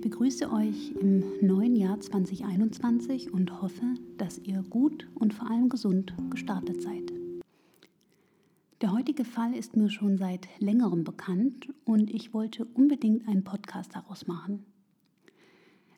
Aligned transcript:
Ich 0.00 0.10
begrüße 0.10 0.50
euch 0.50 0.92
im 0.98 1.22
neuen 1.42 1.76
Jahr 1.76 2.00
2021 2.00 3.34
und 3.34 3.60
hoffe, 3.60 3.84
dass 4.16 4.38
ihr 4.38 4.62
gut 4.62 5.06
und 5.14 5.34
vor 5.34 5.50
allem 5.50 5.68
gesund 5.68 6.14
gestartet 6.30 6.80
seid. 6.80 7.12
Der 8.80 8.92
heutige 8.92 9.26
Fall 9.26 9.54
ist 9.54 9.76
mir 9.76 9.90
schon 9.90 10.16
seit 10.16 10.48
längerem 10.58 11.04
bekannt 11.04 11.68
und 11.84 12.08
ich 12.08 12.32
wollte 12.32 12.64
unbedingt 12.64 13.28
einen 13.28 13.44
Podcast 13.44 13.94
daraus 13.94 14.26
machen. 14.26 14.64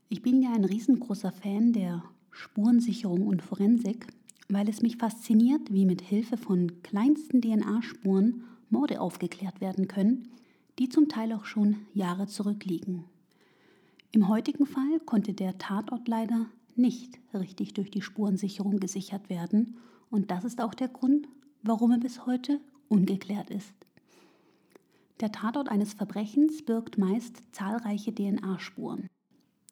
Ich 0.09 0.20
bin 0.20 0.42
ja 0.42 0.52
ein 0.52 0.64
riesengroßer 0.64 1.30
Fan 1.30 1.73
der 1.73 2.02
Spurensicherung 2.32 3.28
und 3.28 3.41
Forensik, 3.41 4.09
weil 4.48 4.69
es 4.69 4.82
mich 4.82 4.96
fasziniert, 4.96 5.73
wie 5.73 5.87
mit 5.87 6.02
Hilfe 6.02 6.37
von 6.37 6.82
kleinsten 6.82 7.41
DNA-Spuren 7.41 8.42
Morde 8.69 9.00
aufgeklärt 9.00 9.60
werden 9.60 9.87
können, 9.87 10.27
die 10.80 10.88
zum 10.88 11.09
Teil 11.09 11.32
auch 11.32 11.45
schon 11.45 11.77
Jahre 11.95 12.27
zurückliegen. 12.27 13.05
Im 14.15 14.29
heutigen 14.29 14.66
Fall 14.66 15.01
konnte 15.07 15.33
der 15.33 15.57
Tatort 15.57 16.07
leider 16.07 16.47
nicht 16.77 17.19
richtig 17.33 17.73
durch 17.73 17.91
die 17.91 18.02
Spurensicherung 18.02 18.79
gesichert 18.79 19.30
werden 19.30 19.79
und 20.11 20.30
das 20.30 20.45
ist 20.45 20.61
auch 20.61 20.75
der 20.75 20.88
Grund, 20.88 21.29
warum 21.62 21.93
er 21.93 21.98
bis 21.98 22.27
heute 22.27 22.61
ungeklärt 22.88 23.48
ist. 23.48 23.73
Der 25.21 25.33
Tatort 25.33 25.71
eines 25.71 25.95
Verbrechens 25.95 26.62
birgt 26.62 26.98
meist 26.98 27.43
zahlreiche 27.52 28.15
DNA-Spuren. 28.15 29.09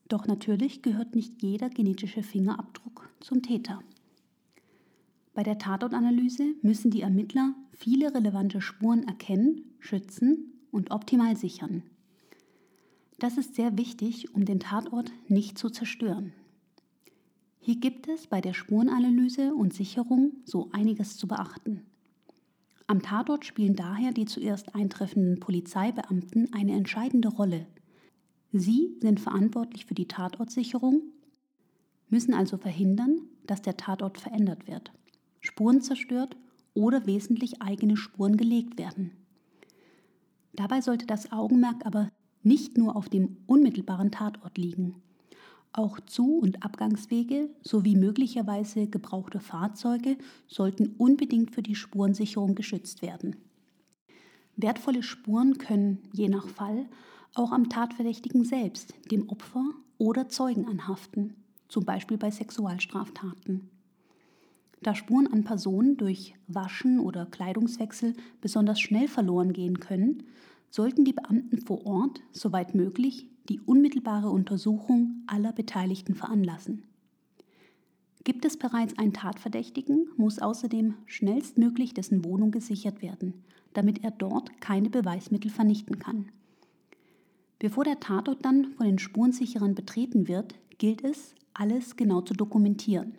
Doch 0.09 0.27
natürlich 0.27 0.81
gehört 0.81 1.15
nicht 1.15 1.43
jeder 1.43 1.69
genetische 1.69 2.23
Fingerabdruck 2.23 3.11
zum 3.21 3.43
Täter. 3.43 3.83
Bei 5.35 5.43
der 5.43 5.59
Tatortanalyse 5.59 6.55
müssen 6.63 6.91
die 6.91 7.03
Ermittler 7.03 7.55
viele 7.73 8.15
relevante 8.15 8.63
Spuren 8.63 9.03
erkennen, 9.07 9.65
schützen 9.81 10.53
und 10.71 10.93
optimal 10.93 11.37
sichern. 11.37 11.83
Das 13.21 13.37
ist 13.37 13.55
sehr 13.55 13.77
wichtig, 13.77 14.35
um 14.35 14.47
den 14.47 14.61
Tatort 14.61 15.13
nicht 15.29 15.59
zu 15.59 15.69
zerstören. 15.69 16.33
Hier 17.59 17.77
gibt 17.77 18.09
es 18.09 18.27
bei 18.27 18.41
der 18.41 18.55
Spurenanalyse 18.55 19.55
und 19.55 19.75
Sicherung 19.75 20.33
so 20.47 20.71
einiges 20.73 21.19
zu 21.19 21.29
beachten. 21.29 21.85
Am 22.87 23.03
Tatort 23.03 23.45
spielen 23.45 23.77
daher 23.77 24.13
die 24.13 24.25
zuerst 24.25 24.75
eintreffenden 24.75 25.39
Polizeibeamten 25.39 26.55
eine 26.55 26.73
entscheidende 26.73 27.29
Rolle. 27.29 27.67
Sie 28.53 28.97
sind 29.03 29.21
verantwortlich 29.21 29.85
für 29.85 29.95
die 29.95 30.09
Tatortsicherung, 30.09 31.03
müssen 32.09 32.33
also 32.33 32.57
verhindern, 32.57 33.21
dass 33.47 33.61
der 33.61 33.77
Tatort 33.77 34.17
verändert 34.17 34.67
wird, 34.67 34.93
Spuren 35.41 35.83
zerstört 35.83 36.39
oder 36.73 37.07
wesentlich 37.07 37.61
eigene 37.61 37.99
Spuren 37.99 38.39
gelegt 38.39 38.79
werden. 38.79 39.13
Dabei 40.55 40.81
sollte 40.81 41.07
das 41.07 41.31
Augenmerk 41.33 41.85
aber 41.85 42.11
nicht 42.43 42.79
nur 42.79 42.97
auf 42.97 43.09
dem 43.09 43.37
unmittelbaren 43.47 44.11
Tatort 44.11 44.59
liegen. 44.59 44.97
Auch 45.73 46.01
Zu- 46.01 46.39
und 46.39 46.65
Abgangswege 46.65 47.49
sowie 47.63 47.95
möglicherweise 47.95 48.89
gebrauchte 48.89 49.39
Fahrzeuge 49.39 50.17
sollten 50.49 50.95
unbedingt 50.99 51.53
für 51.53 51.63
die 51.63 51.77
Spurensicherung 51.77 52.57
geschützt 52.57 53.03
werden. 53.03 53.37
Wertvolle 54.57 55.03
Spuren 55.03 55.59
können 55.59 55.99
je 56.13 56.29
nach 56.29 56.49
Fall 56.49 56.89
auch 57.35 57.53
am 57.53 57.69
Tatverdächtigen 57.69 58.45
selbst, 58.45 58.95
dem 59.11 59.29
Opfer 59.29 59.65
oder 59.99 60.29
Zeugen 60.29 60.67
anhaften, 60.67 61.35
zum 61.69 61.85
Beispiel 61.85 62.19
bei 62.19 62.31
Sexualstraftaten. 62.31 63.71
Da 64.83 64.95
Spuren 64.95 65.29
an 65.33 65.45
Personen 65.45 65.97
durch 65.97 66.35
Waschen 66.49 66.99
oder 67.01 67.27
Kleidungswechsel 67.27 68.15
besonders 68.41 68.81
schnell 68.81 69.09
verloren 69.09 69.53
gehen 69.53 69.79
können, 69.79 70.25
sollten 70.71 71.05
die 71.05 71.13
Beamten 71.13 71.59
vor 71.59 71.85
Ort, 71.85 72.23
soweit 72.33 72.75
möglich, 72.75 73.27
die 73.49 73.61
unmittelbare 73.61 74.31
Untersuchung 74.31 75.23
aller 75.27 75.53
Beteiligten 75.53 76.15
veranlassen. 76.15 76.85
Gibt 78.23 78.45
es 78.45 78.57
bereits 78.57 78.97
einen 78.99 79.13
Tatverdächtigen, 79.13 80.09
muss 80.17 80.39
außerdem 80.39 80.95
schnellstmöglich 81.07 81.95
dessen 81.95 82.25
Wohnung 82.25 82.51
gesichert 82.51 83.03
werden, 83.03 83.35
damit 83.73 84.05
er 84.05 84.11
dort 84.11 84.61
keine 84.61 84.91
Beweismittel 84.91 85.51
vernichten 85.51 85.99
kann. 85.99 86.27
Bevor 87.59 87.85
der 87.85 88.01
Tatort 88.01 88.45
dann 88.45 88.73
von 88.73 88.87
den 88.87 88.99
Spurensicherern 88.99 89.75
betreten 89.75 90.29
wird, 90.29 90.55
gilt 90.79 91.03
es, 91.03 91.35
alles 91.53 91.97
genau 91.97 92.21
zu 92.21 92.35
dokumentieren. 92.35 93.19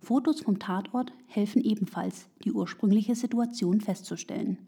Fotos 0.00 0.40
vom 0.40 0.58
Tatort 0.58 1.12
helfen 1.26 1.62
ebenfalls, 1.62 2.28
die 2.44 2.52
ursprüngliche 2.52 3.14
Situation 3.14 3.80
festzustellen. 3.80 4.58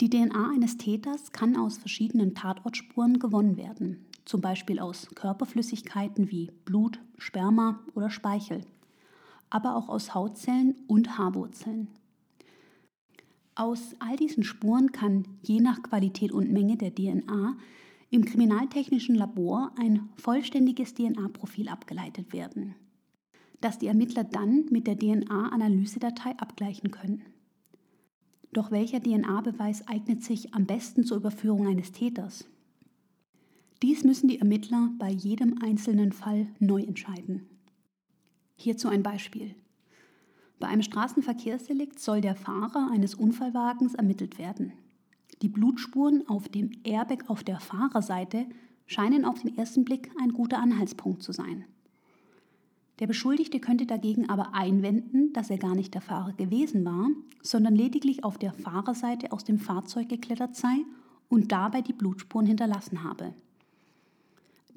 Die 0.00 0.08
DNA 0.08 0.52
eines 0.54 0.78
Täters 0.78 1.30
kann 1.30 1.58
aus 1.58 1.76
verschiedenen 1.76 2.34
Tatortspuren 2.34 3.18
gewonnen 3.18 3.58
werden, 3.58 4.06
zum 4.24 4.40
Beispiel 4.40 4.78
aus 4.78 5.06
Körperflüssigkeiten 5.14 6.30
wie 6.30 6.50
Blut, 6.64 6.98
Sperma 7.18 7.80
oder 7.94 8.08
Speichel, 8.08 8.62
aber 9.50 9.76
auch 9.76 9.90
aus 9.90 10.14
Hautzellen 10.14 10.74
und 10.86 11.18
Haarwurzeln. 11.18 11.88
Aus 13.54 13.94
all 13.98 14.16
diesen 14.16 14.42
Spuren 14.42 14.90
kann 14.90 15.28
je 15.42 15.60
nach 15.60 15.82
Qualität 15.82 16.32
und 16.32 16.50
Menge 16.50 16.78
der 16.78 16.94
DNA 16.94 17.58
im 18.08 18.24
kriminaltechnischen 18.24 19.16
Labor 19.16 19.72
ein 19.78 20.08
vollständiges 20.16 20.94
DNA-Profil 20.94 21.68
abgeleitet 21.68 22.32
werden, 22.32 22.74
das 23.60 23.78
die 23.78 23.88
Ermittler 23.88 24.24
dann 24.24 24.64
mit 24.70 24.86
der 24.86 24.98
DNA-Analysedatei 24.98 26.38
abgleichen 26.38 26.90
können. 26.90 27.22
Doch 28.52 28.70
welcher 28.70 29.00
DNA-Beweis 29.00 29.86
eignet 29.86 30.24
sich 30.24 30.54
am 30.54 30.66
besten 30.66 31.04
zur 31.04 31.18
Überführung 31.18 31.68
eines 31.68 31.92
Täters? 31.92 32.46
Dies 33.82 34.04
müssen 34.04 34.28
die 34.28 34.38
Ermittler 34.38 34.90
bei 34.98 35.10
jedem 35.10 35.62
einzelnen 35.62 36.12
Fall 36.12 36.48
neu 36.58 36.82
entscheiden. 36.82 37.46
Hierzu 38.56 38.88
ein 38.88 39.02
Beispiel. 39.02 39.54
Bei 40.58 40.68
einem 40.68 40.82
Straßenverkehrsdelikt 40.82 41.98
soll 41.98 42.20
der 42.20 42.36
Fahrer 42.36 42.90
eines 42.92 43.14
Unfallwagens 43.14 43.94
ermittelt 43.94 44.38
werden. 44.38 44.72
Die 45.40 45.48
Blutspuren 45.48 46.28
auf 46.28 46.48
dem 46.50 46.70
Airbag 46.84 47.30
auf 47.30 47.42
der 47.42 47.60
Fahrerseite 47.60 48.46
scheinen 48.84 49.24
auf 49.24 49.40
den 49.40 49.56
ersten 49.56 49.84
Blick 49.84 50.10
ein 50.20 50.32
guter 50.32 50.58
Anhaltspunkt 50.58 51.22
zu 51.22 51.32
sein. 51.32 51.64
Der 53.00 53.06
Beschuldigte 53.06 53.60
könnte 53.60 53.86
dagegen 53.86 54.28
aber 54.28 54.54
einwenden, 54.54 55.32
dass 55.32 55.48
er 55.48 55.56
gar 55.56 55.74
nicht 55.74 55.94
der 55.94 56.02
Fahrer 56.02 56.34
gewesen 56.34 56.84
war, 56.84 57.08
sondern 57.42 57.74
lediglich 57.74 58.24
auf 58.24 58.36
der 58.36 58.52
Fahrerseite 58.52 59.32
aus 59.32 59.42
dem 59.42 59.58
Fahrzeug 59.58 60.10
geklettert 60.10 60.54
sei 60.54 60.84
und 61.30 61.50
dabei 61.50 61.80
die 61.80 61.94
Blutspuren 61.94 62.46
hinterlassen 62.46 63.02
habe. 63.02 63.32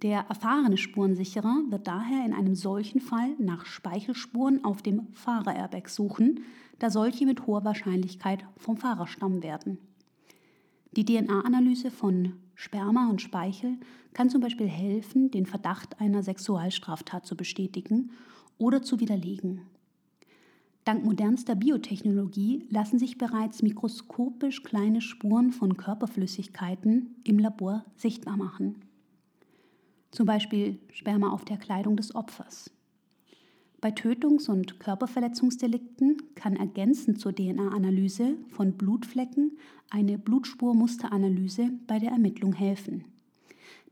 Der 0.02 0.26
erfahrene 0.30 0.78
Spurensicherer 0.78 1.64
wird 1.70 1.88
daher 1.88 2.26
in 2.26 2.34
einem 2.34 2.56
solchen 2.56 3.02
Fall 3.02 3.30
nach 3.40 3.66
Speichelspuren 3.66 4.64
auf 4.64 4.82
dem 4.82 5.08
Fahrerairbag 5.14 5.88
suchen, 5.88 6.42
da 6.80 6.90
solche 6.90 7.26
mit 7.26 7.46
hoher 7.46 7.64
Wahrscheinlichkeit 7.64 8.46
vom 8.58 8.78
Fahrer 8.78 9.08
stammen 9.08 9.44
werden. 9.44 9.78
Die 10.96 11.06
DNA-Analyse 11.06 11.92
von 11.92 12.34
Sperma 12.56 13.10
und 13.10 13.22
Speichel 13.22 13.78
kann 14.14 14.30
zum 14.30 14.42
Beispiel 14.42 14.68
helfen, 14.68 15.32
den 15.32 15.46
Verdacht 15.46 16.00
einer 16.00 16.24
Sexualstraftat 16.24 17.26
zu 17.26 17.36
bestätigen 17.36 18.12
oder 18.58 18.82
zu 18.82 19.00
widerlegen. 19.00 19.62
Dank 20.86 21.06
modernster 21.06 21.56
Biotechnologie 21.56 22.68
lassen 22.70 23.00
sich 23.00 23.18
bereits 23.18 23.62
mikroskopisch 23.62 24.64
kleine 24.64 25.00
Spuren 25.00 25.52
von 25.52 25.78
Körperflüssigkeiten 25.78 27.16
im 27.24 27.40
Labor 27.40 27.86
sichtbar 27.96 28.36
machen. 28.36 28.76
Zum 30.12 30.26
Beispiel 30.26 30.78
Sperma 30.92 31.32
auf 31.32 31.46
der 31.46 31.58
Kleidung 31.58 31.96
des 31.96 32.14
Opfers. 32.14 32.70
Bei 33.84 33.92
Tötungs- 33.92 34.48
und 34.48 34.80
Körperverletzungsdelikten 34.80 36.16
kann 36.36 36.56
ergänzend 36.56 37.20
zur 37.20 37.36
DNA-Analyse 37.36 38.38
von 38.48 38.78
Blutflecken 38.78 39.58
eine 39.90 40.18
Blutspurmusteranalyse 40.18 41.70
bei 41.86 42.00
der 42.00 42.12
Ermittlung 42.12 42.54
helfen. 42.54 43.04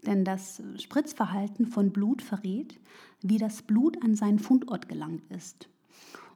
Denn 0.06 0.24
das 0.24 0.64
Spritzverhalten 0.78 1.66
von 1.66 1.92
Blut 1.92 2.22
verrät, 2.22 2.80
wie 3.22 3.38
das 3.38 3.64
Blut 3.64 4.02
an 4.02 4.16
seinen 4.16 4.40
Fundort 4.40 4.88
gelangt 4.88 5.24
ist. 5.30 5.68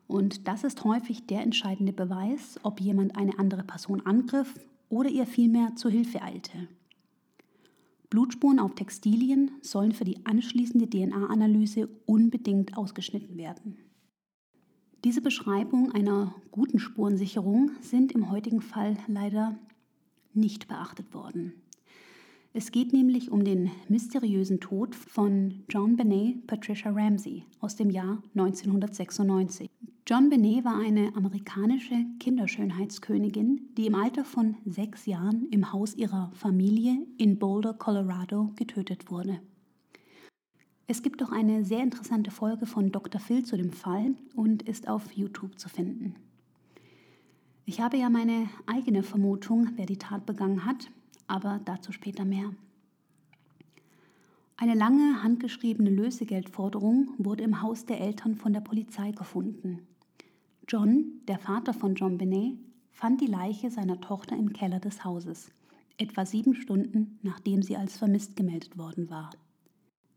Und 0.05 0.49
das 0.49 0.65
ist 0.65 0.83
häufig 0.83 1.25
der 1.25 1.39
entscheidende 1.39 1.93
Beweis, 1.93 2.59
ob 2.63 2.81
jemand 2.81 3.15
eine 3.15 3.39
andere 3.39 3.63
Person 3.63 4.05
angriff 4.05 4.53
oder 4.89 5.07
ihr 5.07 5.25
vielmehr 5.25 5.77
zur 5.77 5.91
Hilfe 5.91 6.21
eilte. 6.21 6.67
Blutspuren 8.15 8.59
auf 8.59 8.75
Textilien 8.75 9.51
sollen 9.61 9.91
für 9.91 10.05
die 10.05 10.25
anschließende 10.25 10.89
DNA-Analyse 10.89 11.89
unbedingt 12.05 12.77
ausgeschnitten 12.77 13.35
werden. 13.35 13.75
Diese 15.03 15.21
Beschreibung 15.21 15.91
einer 15.91 16.33
guten 16.49 16.79
Spurensicherung 16.79 17.71
sind 17.81 18.13
im 18.13 18.31
heutigen 18.31 18.61
Fall 18.61 18.95
leider 19.07 19.59
nicht 20.33 20.69
beachtet 20.69 21.13
worden. 21.13 21.55
Es 22.57 22.71
geht 22.71 22.93
nämlich 22.93 23.31
um 23.31 23.43
den 23.43 23.69
mysteriösen 23.89 24.61
Tod 24.61 24.95
von 24.95 25.65
John 25.67 25.97
Benet 25.97 26.47
Patricia 26.47 26.89
Ramsey 26.89 27.43
aus 27.59 27.75
dem 27.75 27.89
Jahr 27.89 28.23
1996. 28.33 29.69
John 30.07 30.29
Benet 30.29 30.63
war 30.63 30.79
eine 30.79 31.13
amerikanische 31.17 32.05
Kinderschönheitskönigin, 32.17 33.73
die 33.75 33.87
im 33.87 33.95
Alter 33.95 34.23
von 34.23 34.55
sechs 34.63 35.05
Jahren 35.05 35.49
im 35.51 35.73
Haus 35.73 35.95
ihrer 35.95 36.31
Familie 36.33 37.05
in 37.17 37.37
Boulder, 37.39 37.73
Colorado 37.73 38.53
getötet 38.55 39.11
wurde. 39.11 39.41
Es 40.87 41.03
gibt 41.03 41.21
auch 41.23 41.33
eine 41.33 41.65
sehr 41.65 41.83
interessante 41.83 42.31
Folge 42.31 42.67
von 42.67 42.89
Dr. 42.89 43.19
Phil 43.19 43.43
zu 43.43 43.57
dem 43.57 43.73
Fall 43.73 44.15
und 44.33 44.63
ist 44.63 44.87
auf 44.87 45.11
YouTube 45.11 45.59
zu 45.59 45.67
finden. 45.67 46.15
Ich 47.65 47.81
habe 47.81 47.97
ja 47.97 48.09
meine 48.09 48.47
eigene 48.65 49.03
Vermutung, 49.03 49.71
wer 49.75 49.87
die 49.87 49.97
Tat 49.97 50.25
begangen 50.25 50.63
hat, 50.63 50.89
aber 51.27 51.59
dazu 51.65 51.91
später 51.91 52.25
mehr. 52.25 52.51
Eine 54.57 54.73
lange 54.73 55.21
handgeschriebene 55.21 55.89
Lösegeldforderung 55.89 57.09
wurde 57.17 57.43
im 57.43 57.61
Haus 57.61 57.85
der 57.85 57.99
Eltern 57.99 58.35
von 58.35 58.53
der 58.53 58.61
Polizei 58.61 59.11
gefunden. 59.11 59.85
John, 60.67 61.21
der 61.27 61.39
Vater 61.39 61.73
von 61.73 61.95
John 61.95 62.17
Benet, 62.17 62.57
fand 62.91 63.19
die 63.19 63.27
Leiche 63.27 63.69
seiner 63.69 63.99
Tochter 63.99 64.37
im 64.37 64.53
Keller 64.53 64.79
des 64.79 65.03
Hauses, 65.03 65.51
etwa 65.97 66.25
sieben 66.25 66.55
Stunden 66.55 67.19
nachdem 67.21 67.61
sie 67.61 67.75
als 67.75 67.97
vermisst 67.97 68.37
gemeldet 68.37 68.77
worden 68.77 69.09
war. 69.09 69.29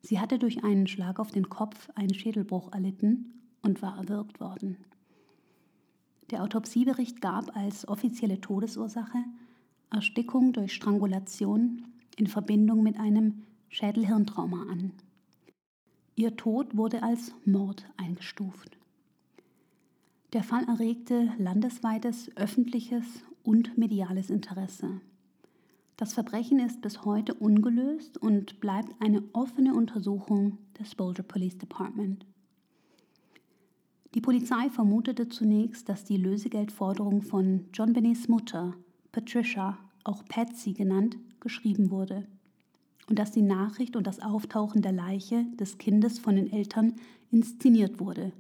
Sie 0.03 0.21
hatte 0.21 0.39
durch 0.39 0.63
einen 0.63 0.87
Schlag 0.87 1.19
auf 1.19 1.33
den 1.33 1.49
Kopf 1.49 1.91
einen 1.97 2.15
Schädelbruch 2.15 2.73
erlitten 2.73 3.43
und 3.63 3.83
war 3.83 3.99
erwürgt 3.99 4.41
worden. 4.41 4.77
Der 6.31 6.43
Autopsiebericht 6.43 7.21
gab 7.21 7.57
als 7.57 7.89
offizielle 7.89 8.41
Todesursache 8.41 9.19
Erstickung 9.91 10.53
durch 10.53 10.73
Strangulation 10.75 11.85
in 12.17 12.27
Verbindung 12.27 12.83
mit 12.83 12.99
einem 12.99 13.45
Schädelhirntrauma 13.69 14.67
an. 14.71 14.93
Ihr 16.15 16.37
Tod 16.37 16.77
wurde 16.77 17.03
als 17.03 17.33
Mord 17.45 17.87
eingestuft. 17.97 18.77
Der 20.33 20.43
Fall 20.43 20.65
erregte 20.65 21.33
landesweites 21.39 22.37
öffentliches 22.37 23.07
und 23.45 23.79
mediales 23.79 24.29
Interesse. 24.29 25.01
Das 25.97 26.13
Verbrechen 26.13 26.59
ist 26.59 26.83
bis 26.83 27.05
heute 27.05 27.35
ungelöst 27.35 28.19
und 28.19 28.61
bleibt 28.61 28.95
eine 29.01 29.23
offene 29.33 29.75
Untersuchung 29.75 30.59
des 30.79 30.95
Boulder 30.95 31.23
Police 31.23 31.59
Department. 31.59 32.27
Die 34.15 34.21
Polizei 34.21 34.71
vermutete 34.71 35.29
zunächst, 35.29 35.89
dass 35.89 36.05
die 36.05 36.17
Lösegeldforderung 36.17 37.23
von 37.23 37.67
John 37.73 37.93
Benets 37.93 38.29
Mutter, 38.29 38.75
Patricia, 39.13 39.79
auch 40.05 40.25
Patsy 40.27 40.73
genannt, 40.73 41.17
geschrieben 41.41 41.91
wurde 41.91 42.27
und 43.09 43.19
dass 43.19 43.31
die 43.31 43.43
Nachricht 43.43 43.97
und 43.97 44.07
das 44.07 44.21
Auftauchen 44.21 44.83
der 44.83 44.93
Leiche 44.93 45.45
des 45.59 45.79
Kindes 45.79 46.19
von 46.19 46.37
den 46.37 46.53
Eltern 46.53 46.95
inszeniert 47.31 48.01
wurde, 48.01 48.33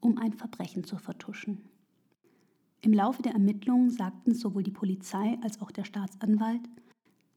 um 0.00 0.18
ein 0.18 0.32
Verbrechen 0.32 0.84
zu 0.84 0.96
vertuschen. 0.96 1.58
Im 2.80 2.92
Laufe 2.92 3.22
der 3.22 3.32
Ermittlungen 3.32 3.90
sagten 3.90 4.34
sowohl 4.34 4.62
die 4.62 4.70
Polizei 4.70 5.38
als 5.42 5.60
auch 5.60 5.70
der 5.70 5.84
Staatsanwalt, 5.84 6.60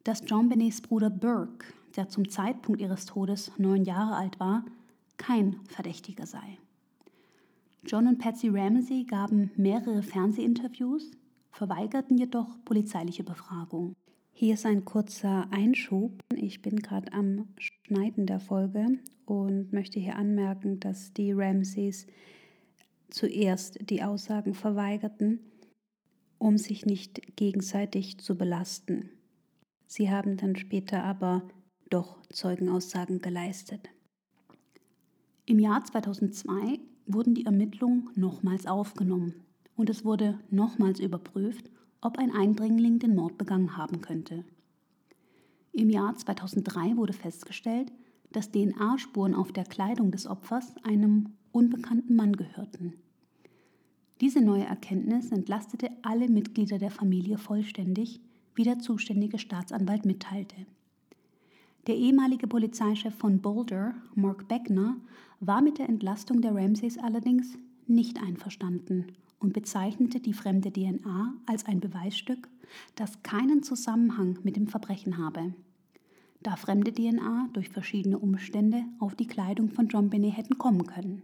dass 0.03 0.23
John 0.25 0.49
Benets 0.49 0.81
Bruder 0.81 1.09
Burke, 1.09 1.67
der 1.95 2.09
zum 2.09 2.29
Zeitpunkt 2.29 2.81
ihres 2.81 3.05
Todes 3.05 3.51
neun 3.57 3.83
Jahre 3.83 4.15
alt 4.15 4.39
war, 4.39 4.65
kein 5.17 5.59
Verdächtiger 5.67 6.25
sei. 6.25 6.57
John 7.85 8.07
und 8.07 8.19
Patsy 8.19 8.49
Ramsey 8.49 9.05
gaben 9.05 9.51
mehrere 9.55 10.03
Fernsehinterviews, 10.03 11.11
verweigerten 11.57 12.19
jedoch 12.19 12.63
polizeiliche 12.65 13.23
Befragung. 13.23 13.95
Hier 14.31 14.53
ist 14.53 14.67
ein 14.67 14.85
kurzer 14.85 15.47
Einschub. 15.51 16.23
Ich 16.35 16.61
bin 16.61 16.75
gerade 16.75 17.11
am 17.13 17.47
Schneiden 17.57 18.27
der 18.27 18.39
Folge 18.39 18.99
und 19.25 19.73
möchte 19.73 19.99
hier 19.99 20.17
anmerken, 20.17 20.79
dass 20.79 21.13
die 21.13 21.31
Ramseys 21.31 22.05
zuerst 23.09 23.79
die 23.89 24.03
Aussagen 24.03 24.53
verweigerten, 24.53 25.39
um 26.37 26.59
sich 26.59 26.85
nicht 26.85 27.35
gegenseitig 27.35 28.19
zu 28.19 28.37
belasten. 28.37 29.09
Sie 29.87 30.11
haben 30.11 30.37
dann 30.37 30.55
später 30.57 31.03
aber 31.03 31.41
doch 31.89 32.21
Zeugenaussagen 32.29 33.19
geleistet. 33.19 33.89
Im 35.47 35.57
Jahr 35.57 35.83
2002 35.83 36.79
wurden 37.07 37.33
die 37.33 37.45
Ermittlungen 37.45 38.11
nochmals 38.13 38.67
aufgenommen 38.67 39.46
und 39.77 39.89
es 39.89 40.03
wurde 40.03 40.37
nochmals 40.49 40.99
überprüft, 40.99 41.69
ob 42.01 42.17
ein 42.17 42.31
Eindringling 42.31 42.99
den 42.99 43.15
Mord 43.15 43.37
begangen 43.37 43.77
haben 43.77 44.01
könnte. 44.01 44.43
Im 45.71 45.89
Jahr 45.89 46.15
2003 46.17 46.97
wurde 46.97 47.13
festgestellt, 47.13 47.93
dass 48.31 48.51
DNA-Spuren 48.51 49.35
auf 49.35 49.51
der 49.51 49.63
Kleidung 49.63 50.11
des 50.11 50.27
Opfers 50.27 50.75
einem 50.83 51.33
unbekannten 51.51 52.15
Mann 52.15 52.35
gehörten. 52.35 52.93
Diese 54.19 54.41
neue 54.41 54.65
Erkenntnis 54.65 55.31
entlastete 55.31 55.91
alle 56.01 56.27
Mitglieder 56.27 56.79
der 56.79 56.91
Familie 56.91 57.37
vollständig, 57.37 58.19
wie 58.55 58.63
der 58.63 58.79
zuständige 58.79 59.37
Staatsanwalt 59.37 60.05
mitteilte. 60.05 60.55
Der 61.85 61.95
ehemalige 61.95 62.47
Polizeichef 62.47 63.13
von 63.13 63.39
Boulder, 63.39 63.93
Mark 64.15 64.47
Beckner, 64.47 64.97
war 65.39 65.61
mit 65.61 65.77
der 65.77 65.87
Entlastung 65.87 66.41
der 66.41 66.55
Ramsays 66.55 66.97
allerdings 66.97 67.57
nicht 67.85 68.19
einverstanden 68.19 69.05
und 69.39 69.53
bezeichnete 69.53 70.19
die 70.19 70.33
fremde 70.33 70.71
DNA 70.71 71.33
als 71.45 71.65
ein 71.65 71.79
Beweisstück, 71.79 72.49
das 72.95 73.21
keinen 73.23 73.63
Zusammenhang 73.63 74.39
mit 74.43 74.55
dem 74.55 74.67
Verbrechen 74.67 75.17
habe. 75.17 75.53
Da 76.41 76.55
fremde 76.55 76.93
DNA 76.93 77.49
durch 77.53 77.69
verschiedene 77.69 78.19
Umstände 78.19 78.83
auf 78.99 79.15
die 79.15 79.27
Kleidung 79.27 79.69
von 79.69 79.87
John 79.87 80.09
Benet 80.09 80.37
hätten 80.37 80.57
kommen 80.57 80.85
können. 80.85 81.23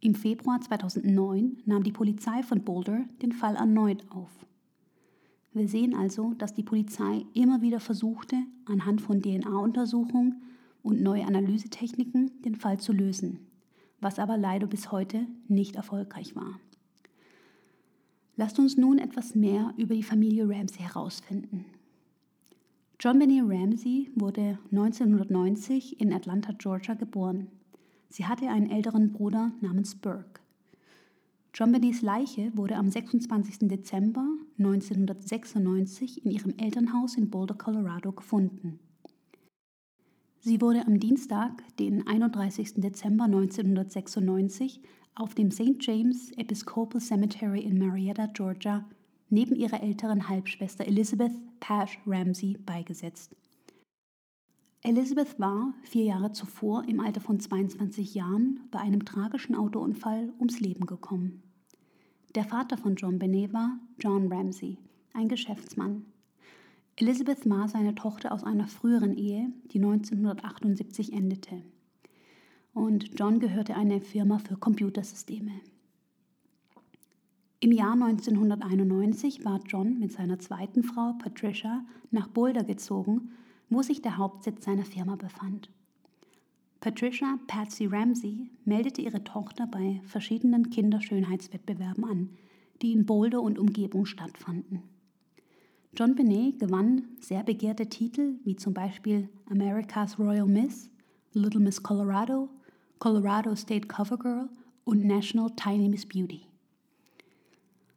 Im 0.00 0.14
Februar 0.14 0.60
2009 0.60 1.58
nahm 1.66 1.82
die 1.82 1.92
Polizei 1.92 2.42
von 2.42 2.64
Boulder 2.64 3.04
den 3.20 3.32
Fall 3.32 3.56
erneut 3.56 4.10
auf. 4.10 4.30
Wir 5.52 5.68
sehen 5.68 5.94
also, 5.94 6.32
dass 6.34 6.54
die 6.54 6.62
Polizei 6.62 7.26
immer 7.34 7.60
wieder 7.60 7.80
versuchte, 7.80 8.36
anhand 8.66 9.00
von 9.00 9.20
DNA-Untersuchungen 9.20 10.42
und 10.82 11.02
neue 11.02 11.26
Analysetechniken 11.26 12.42
den 12.42 12.54
Fall 12.54 12.78
zu 12.78 12.92
lösen, 12.92 13.40
was 14.00 14.18
aber 14.18 14.36
leider 14.38 14.66
bis 14.66 14.92
heute 14.92 15.26
nicht 15.48 15.76
erfolgreich 15.76 16.36
war. 16.36 16.60
Lasst 18.40 18.58
uns 18.58 18.78
nun 18.78 18.96
etwas 18.96 19.34
mehr 19.34 19.74
über 19.76 19.94
die 19.94 20.02
Familie 20.02 20.48
Ramsey 20.48 20.80
herausfinden. 20.80 21.66
John 22.98 23.18
Benny 23.18 23.42
Ramsey 23.42 24.10
wurde 24.14 24.58
1990 24.72 26.00
in 26.00 26.10
Atlanta, 26.10 26.52
Georgia 26.56 26.94
geboren. 26.94 27.48
Sie 28.08 28.24
hatte 28.24 28.48
einen 28.48 28.70
älteren 28.70 29.12
Bruder 29.12 29.52
namens 29.60 29.94
Burke. 29.94 30.40
John 31.52 31.70
Bennys 31.70 32.00
Leiche 32.00 32.50
wurde 32.56 32.76
am 32.76 32.90
26. 32.90 33.68
Dezember 33.68 34.26
1996 34.56 36.24
in 36.24 36.30
ihrem 36.30 36.54
Elternhaus 36.56 37.18
in 37.18 37.28
Boulder, 37.28 37.56
Colorado 37.56 38.10
gefunden. 38.10 38.78
Sie 40.38 40.62
wurde 40.62 40.86
am 40.86 40.98
Dienstag, 40.98 41.62
den 41.76 42.06
31. 42.06 42.76
Dezember 42.76 43.24
1996, 43.24 44.80
auf 45.14 45.34
dem 45.34 45.50
St. 45.50 45.76
James 45.80 46.30
Episcopal 46.32 47.00
Cemetery 47.00 47.60
in 47.60 47.78
Marietta, 47.78 48.26
Georgia, 48.26 48.84
neben 49.28 49.54
ihrer 49.54 49.82
älteren 49.82 50.28
Halbschwester 50.28 50.86
Elizabeth 50.86 51.32
Pash 51.60 51.98
Ramsey 52.06 52.56
beigesetzt. 52.64 53.34
Elizabeth 54.82 55.38
war 55.38 55.74
vier 55.82 56.04
Jahre 56.04 56.32
zuvor 56.32 56.84
im 56.88 57.00
Alter 57.00 57.20
von 57.20 57.38
22 57.38 58.14
Jahren 58.14 58.60
bei 58.70 58.78
einem 58.78 59.04
tragischen 59.04 59.54
Autounfall 59.54 60.32
ums 60.38 60.58
Leben 60.60 60.86
gekommen. 60.86 61.42
Der 62.34 62.44
Vater 62.44 62.78
von 62.78 62.94
John 62.94 63.18
Benet 63.18 63.52
war 63.52 63.78
John 63.98 64.32
Ramsey, 64.32 64.78
ein 65.12 65.28
Geschäftsmann. 65.28 66.06
Elizabeth 66.96 67.48
war 67.48 67.68
seine 67.68 67.94
Tochter 67.94 68.32
aus 68.32 68.44
einer 68.44 68.66
früheren 68.66 69.16
Ehe, 69.16 69.52
die 69.72 69.78
1978 69.78 71.12
endete. 71.12 71.62
Und 72.72 73.18
John 73.18 73.40
gehörte 73.40 73.76
einer 73.76 74.00
Firma 74.00 74.38
für 74.38 74.56
Computersysteme. 74.56 75.52
Im 77.60 77.72
Jahr 77.72 77.92
1991 77.92 79.44
war 79.44 79.60
John 79.66 79.98
mit 79.98 80.12
seiner 80.12 80.38
zweiten 80.38 80.82
Frau 80.82 81.12
Patricia 81.18 81.84
nach 82.10 82.28
Boulder 82.28 82.64
gezogen 82.64 83.32
wo 83.70 83.82
sich 83.82 84.02
der 84.02 84.18
Hauptsitz 84.18 84.64
seiner 84.64 84.84
Firma 84.84 85.14
befand. 85.14 85.70
Patricia 86.80 87.38
Patsy 87.46 87.86
Ramsey 87.86 88.50
meldete 88.64 89.02
ihre 89.02 89.22
Tochter 89.22 89.66
bei 89.66 90.00
verschiedenen 90.04 90.70
Kinderschönheitswettbewerben 90.70 92.04
an, 92.04 92.30
die 92.82 92.92
in 92.92 93.06
Boulder 93.06 93.40
und 93.40 93.58
Umgebung 93.58 94.06
stattfanden. 94.06 94.82
John 95.96 96.14
Benet 96.14 96.58
gewann 96.58 97.04
sehr 97.20 97.42
begehrte 97.42 97.88
Titel 97.88 98.38
wie 98.44 98.56
zum 98.56 98.74
Beispiel 98.74 99.28
America's 99.50 100.18
Royal 100.18 100.46
Miss, 100.46 100.90
Little 101.32 101.60
Miss 101.60 101.82
Colorado, 101.82 102.48
Colorado 103.00 103.56
State 103.56 103.88
Cover 103.88 104.18
Girl 104.18 104.50
und 104.84 105.06
National 105.06 105.48
Tiny 105.56 105.88
Miss 105.88 106.04
Beauty. 106.04 106.42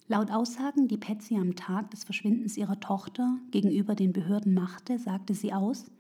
Laut 0.08 0.32
Aussagen, 0.32 0.88
die 0.88 0.96
Patsy 0.96 1.36
am 1.36 1.58
Tag 1.58 1.92
des 1.92 2.06
Verschwindens 2.06 2.56
ihrer 2.56 2.80
Tochter 2.80 3.38
gegenüber 3.52 3.96
den 3.96 4.14
Behörden 4.14 4.54
machte, 4.54 4.98
sagte 4.98 5.34
sie 5.34 5.52
aus, 5.52 5.92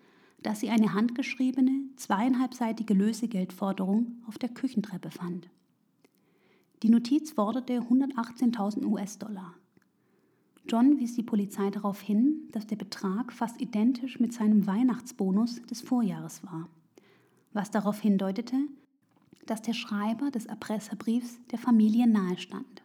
dass 0.41 0.61
sie 0.61 0.69
eine 0.69 0.93
handgeschriebene, 0.93 1.89
zweieinhalbseitige 1.97 2.93
Lösegeldforderung 2.93 4.23
auf 4.25 4.37
der 4.37 4.47
Küchentreppe 4.47 5.11
fand. 5.11 5.49
Die 6.81 6.89
Notiz 6.89 7.33
forderte 7.33 7.81
118.000 7.81 8.85
US-Dollar. 8.85 9.53
John 10.65 10.97
wies 10.97 11.15
die 11.15 11.23
Polizei 11.23 11.69
darauf 11.71 11.99
hin, 11.99 12.47
dass 12.53 12.67
der 12.67 12.77
Betrag 12.77 13.33
fast 13.33 13.59
identisch 13.59 14.21
mit 14.21 14.31
seinem 14.31 14.65
Weihnachtsbonus 14.65 15.61
des 15.63 15.81
Vorjahres 15.81 16.41
war. 16.45 16.69
was 17.51 17.69
darauf 17.69 17.99
hindeutete, 17.99 18.55
dass 19.45 19.61
der 19.61 19.73
Schreiber 19.73 20.31
des 20.31 20.45
Erpresserbriefs 20.45 21.39
der 21.51 21.59
Familie 21.59 22.07
nahestand. 22.07 22.83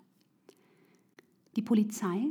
Die 1.56 1.62
Polizei 1.62 2.30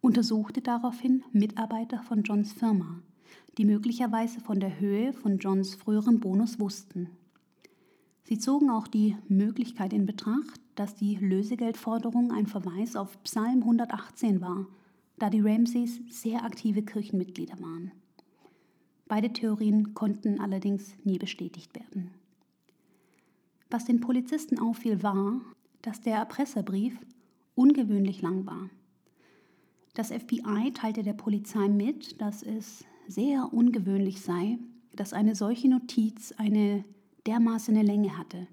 untersuchte 0.00 0.60
daraufhin 0.60 1.24
Mitarbeiter 1.32 2.02
von 2.02 2.22
Johns 2.22 2.52
Firma, 2.52 3.00
die 3.56 3.64
möglicherweise 3.64 4.40
von 4.40 4.60
der 4.60 4.78
Höhe 4.80 5.12
von 5.12 5.38
Johns 5.38 5.74
früherem 5.74 6.20
Bonus 6.20 6.60
wussten. 6.60 7.08
Sie 8.24 8.38
zogen 8.38 8.70
auch 8.70 8.86
die 8.86 9.16
Möglichkeit 9.28 9.92
in 9.92 10.06
Betracht, 10.06 10.60
dass 10.74 10.94
die 10.94 11.16
Lösegeldforderung 11.16 12.32
ein 12.32 12.46
Verweis 12.46 12.96
auf 12.96 13.22
Psalm 13.22 13.62
118 13.62 14.40
war, 14.40 14.66
da 15.18 15.30
die 15.30 15.40
Ramsays 15.40 16.00
sehr 16.08 16.44
aktive 16.44 16.82
Kirchenmitglieder 16.82 17.60
waren. 17.60 17.92
Beide 19.06 19.32
Theorien 19.32 19.94
konnten 19.94 20.40
allerdings 20.40 20.94
nie 21.04 21.18
bestätigt 21.18 21.74
werden. 21.74 22.10
Was 23.74 23.86
den 23.86 23.98
Polizisten 23.98 24.60
auffiel, 24.60 25.02
war, 25.02 25.40
dass 25.82 26.00
der 26.00 26.14
Erpresserbrief 26.18 26.96
ungewöhnlich 27.56 28.22
lang 28.22 28.46
war. 28.46 28.70
Das 29.94 30.12
FBI 30.12 30.70
teilte 30.72 31.02
der 31.02 31.14
Polizei 31.14 31.68
mit, 31.68 32.20
dass 32.20 32.44
es 32.44 32.84
sehr 33.08 33.52
ungewöhnlich 33.52 34.20
sei, 34.20 34.60
dass 34.94 35.12
eine 35.12 35.34
solche 35.34 35.68
Notiz 35.68 36.32
eine 36.38 36.84
dermaßen 37.26 37.74
Länge 37.74 38.16
hatte. 38.16 38.46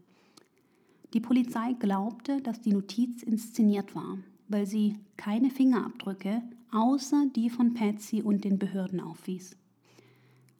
Die 1.13 1.22
Polizei 1.22 1.74
glaubte, 1.74 2.42
dass 2.42 2.60
die 2.60 2.74
Notiz 2.74 3.22
inszeniert 3.22 3.94
war, 3.94 4.18
weil 4.48 4.66
sie 4.66 4.96
keine 5.18 5.51
Fingerabdrücke 5.51 6.42
außer 6.72 7.28
die 7.36 7.51
von 7.51 7.75
Patsy 7.75 8.24
und 8.24 8.44
den 8.44 8.58
Behörden 8.58 9.00
aufwies. 9.00 9.56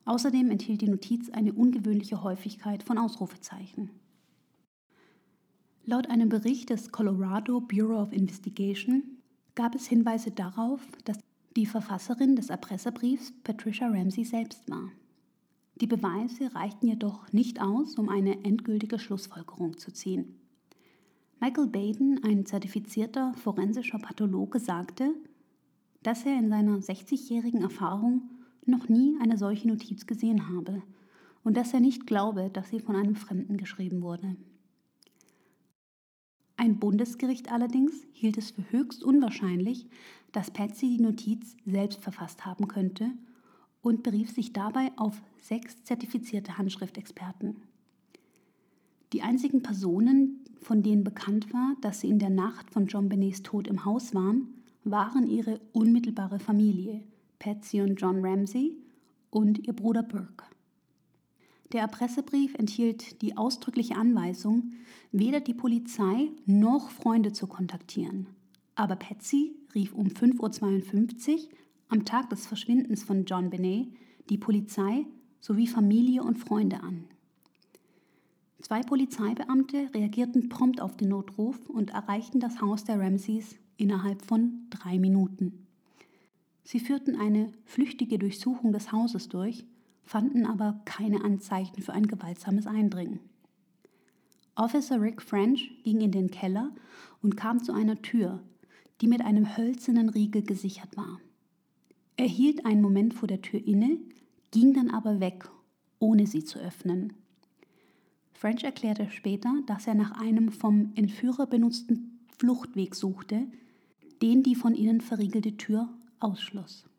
Außerdem 0.06 0.52
enthielt 0.52 0.82
die 0.82 0.90
Notiz 0.90 1.32
eine 1.32 1.52
ungewöhnliche 1.52 2.22
Häufigkeit 2.22 2.84
von 2.84 3.00
Ausrufezeichen. 3.00 3.90
Laut 5.86 6.10
einem 6.10 6.30
Bericht 6.30 6.70
des 6.70 6.92
Colorado 6.92 7.60
Bureau 7.60 8.02
of 8.02 8.14
Investigation 8.14 9.04
gab 9.56 9.74
es 9.74 9.88
Hinweise 9.88 10.30
darauf, 10.30 10.80
dass 11.06 11.18
die 11.56 11.66
Verfasserin 11.66 12.36
des 12.36 12.50
Erpresserbriefs 12.50 13.34
Patricia 13.44 13.88
Ramsey 13.88 14.24
selbst 14.24 14.70
war. 14.70 14.90
Die 15.76 15.88
Beweise 15.88 16.54
reichten 16.54 16.88
jedoch 16.88 17.34
nicht 17.34 17.60
aus, 17.60 17.96
um 17.96 18.10
eine 18.10 18.44
endgültige 18.44 19.00
Schlussfolgerung 19.00 19.80
zu 19.80 19.92
ziehen. 19.92 20.36
Michael 21.40 21.68
Baden, 21.68 22.24
ein 22.24 22.46
zertifizierter 22.46 23.34
forensischer 23.34 23.98
Pathologe, 23.98 24.60
sagte, 24.60 25.16
dass 26.04 26.26
er 26.28 26.38
in 26.38 26.50
seiner 26.50 26.78
60-jährigen 26.78 27.64
Erfahrung 27.64 28.30
noch 28.68 28.88
nie 28.88 29.18
eine 29.20 29.38
solche 29.40 29.68
Notiz 29.68 30.06
gesehen 30.06 30.48
habe 30.50 30.84
und 31.44 31.58
dass 31.58 31.74
er 31.74 31.80
nicht 31.80 32.06
glaube, 32.06 32.52
dass 32.54 32.70
sie 32.70 32.80
von 32.80 32.96
einem 32.96 33.16
Fremden 33.16 33.58
geschrieben 33.58 34.04
wurde. 34.04 34.36
Ein 36.62 36.78
Bundesgericht 36.78 37.52
allerdings 37.52 38.06
hielt 38.12 38.38
es 38.38 38.52
für 38.52 38.72
höchst 38.72 39.04
unwahrscheinlich, 39.04 39.88
dass 40.32 40.52
Patsy 40.52 40.96
die 40.96 41.02
Notiz 41.02 41.58
selbst 41.66 42.04
verfasst 42.04 42.46
haben 42.46 42.68
könnte 42.68 43.10
und 43.82 44.04
berief 44.04 44.30
sich 44.30 44.54
dabei 44.54 44.92
auf 44.96 45.24
sechs 45.40 45.84
zertifizierte 45.84 46.60
Handschriftexperten. 46.60 47.56
Die 49.12 49.24
einzigen 49.24 49.64
Personen, 49.64 50.42
von 50.62 50.84
denen 50.84 51.04
bekannt 51.04 51.52
war, 51.52 51.76
dass 51.82 52.02
sie 52.02 52.10
in 52.10 52.20
der 52.20 52.30
Nacht 52.30 52.70
von 52.70 52.86
John 52.86 53.10
Benets 53.10 53.42
Tod 53.42 53.68
im 53.68 53.84
Haus 53.84 54.14
waren, 54.14 54.54
waren 54.84 55.26
ihre 55.26 55.60
unmittelbare 55.74 56.38
Familie, 56.38 57.02
Patsy 57.40 57.82
und 57.82 57.96
John 58.00 58.24
Ramsey 58.24 58.78
und 59.32 59.66
ihr 59.66 59.74
Bruder 59.74 60.04
Burke. 60.04 60.46
Der 61.74 61.82
Erpressebrief 61.82 62.54
enthielt 62.56 63.22
die 63.22 63.38
ausdrückliche 63.38 63.96
Anweisung, 63.96 64.74
weder 65.12 65.40
die 65.40 65.54
Polizei 65.54 66.30
noch 66.46 66.90
Freunde 66.90 67.32
zu 67.32 67.48
kontaktieren. 67.48 68.28
Aber 68.76 68.98
Patsy 68.98 69.56
rief 69.74 69.94
um 69.94 70.08
5.52 70.08 71.30
Uhr 71.30 71.50
am 71.88 72.04
Tag 72.04 72.30
des 72.30 72.46
Verschwindens 72.46 73.04
von 73.04 73.26
John 73.26 73.50
Benet 73.50 73.88
die 74.30 74.38
Polizei 74.38 75.06
sowie 75.40 75.68
Familie 75.68 76.24
und 76.24 76.38
Freunde 76.38 76.82
an. 76.84 77.06
Zwei 78.62 78.82
Polizeibeamte 78.82 79.90
reagierten 79.94 80.50
prompt 80.50 80.82
auf 80.82 80.96
den 80.96 81.10
Notruf 81.10 81.70
und 81.70 81.92
erreichten 81.92 82.40
das 82.40 82.62
Haus 82.62 82.84
der 82.84 83.00
Ramseys 83.00 83.56
innerhalb 83.78 84.22
von 84.24 84.68
drei 84.70 85.00
Minuten. 85.00 85.68
Sie 86.64 86.80
führten 86.80 87.16
eine 87.16 87.52
flüchtige 87.66 88.20
Durchsuchung 88.20 88.72
des 88.72 88.92
Hauses 88.92 89.30
durch, 89.30 89.66
fanden 90.12 90.46
aber 90.46 90.82
keine 90.84 91.24
Anzeichen 91.24 91.82
für 91.82 91.94
ein 91.94 92.06
gewaltsames 92.06 92.68
Eindringen. 92.68 93.22
Officer 94.56 95.00
Rick 95.00 95.22
French 95.22 95.72
ging 95.86 96.02
in 96.02 96.12
den 96.12 96.30
Keller 96.30 96.72
und 97.22 97.38
kam 97.38 97.64
zu 97.64 97.72
einer 97.72 98.02
Tür, 98.02 98.44
die 99.00 99.08
mit 99.08 99.22
einem 99.22 99.56
hölzernen 99.56 100.10
Riegel 100.10 100.44
gesichert 100.44 100.98
war. 100.98 101.22
Er 102.18 102.28
hielt 102.28 102.66
einen 102.66 102.82
Moment 102.82 103.14
vor 103.14 103.30
der 103.30 103.42
Tür 103.42 103.66
inne, 103.66 104.00
ging 104.52 104.74
dann 104.74 104.90
aber 104.90 105.22
weg, 105.22 105.50
ohne 106.00 106.28
sie 106.28 106.44
zu 106.44 106.60
öffnen. 106.60 107.14
French 108.34 108.66
erklärte 108.66 109.10
später, 109.12 109.62
dass 109.66 109.88
er 109.88 109.96
nach 109.96 110.12
einem 110.20 110.52
vom 110.52 110.92
Entführer 110.96 111.46
benutzten 111.46 112.20
Fluchtweg 112.38 112.96
suchte, 112.96 113.48
den 114.22 114.44
die 114.44 114.56
von 114.56 114.76
ihnen 114.76 115.00
verriegelte 115.00 115.56
Tür 115.56 115.88
ausschloss. 116.20 116.91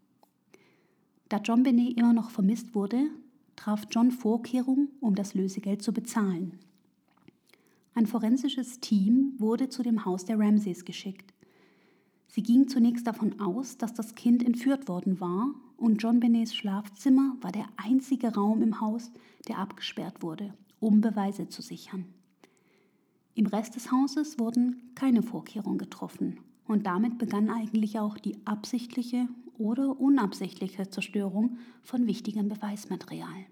Da 1.32 1.38
John 1.38 1.62
Benet 1.62 1.96
immer 1.96 2.12
noch 2.12 2.28
vermisst 2.28 2.74
wurde, 2.74 3.08
traf 3.56 3.86
John 3.90 4.10
Vorkehrungen, 4.10 4.90
um 5.00 5.14
das 5.14 5.32
Lösegeld 5.32 5.80
zu 5.80 5.94
bezahlen. 5.94 6.58
Ein 7.94 8.06
forensisches 8.06 8.80
Team 8.80 9.32
wurde 9.38 9.70
zu 9.70 9.82
dem 9.82 10.04
Haus 10.04 10.26
der 10.26 10.38
Ramsays 10.38 10.84
geschickt. 10.84 11.32
Sie 12.26 12.42
ging 12.42 12.68
zunächst 12.68 13.06
davon 13.06 13.40
aus, 13.40 13.78
dass 13.78 13.94
das 13.94 14.14
Kind 14.14 14.44
entführt 14.44 14.88
worden 14.88 15.20
war 15.20 15.54
und 15.78 16.02
John 16.02 16.20
Benets 16.20 16.54
Schlafzimmer 16.54 17.34
war 17.40 17.50
der 17.50 17.64
einzige 17.78 18.34
Raum 18.34 18.60
im 18.60 18.82
Haus, 18.82 19.10
der 19.48 19.56
abgesperrt 19.56 20.22
wurde, 20.22 20.52
um 20.80 21.00
Beweise 21.00 21.48
zu 21.48 21.62
sichern. 21.62 22.04
Im 23.34 23.46
Rest 23.46 23.74
des 23.74 23.90
Hauses 23.90 24.38
wurden 24.38 24.82
keine 24.94 25.22
Vorkehrungen 25.22 25.78
getroffen 25.78 26.40
und 26.66 26.86
damit 26.86 27.18
begann 27.18 27.50
eigentlich 27.50 27.98
auch 27.98 28.18
die 28.18 28.36
absichtliche 28.44 29.28
oder 29.58 30.00
unabsichtliche 30.00 30.88
Zerstörung 30.88 31.58
von 31.82 32.06
wichtigem 32.06 32.48
Beweismaterial. 32.48 33.46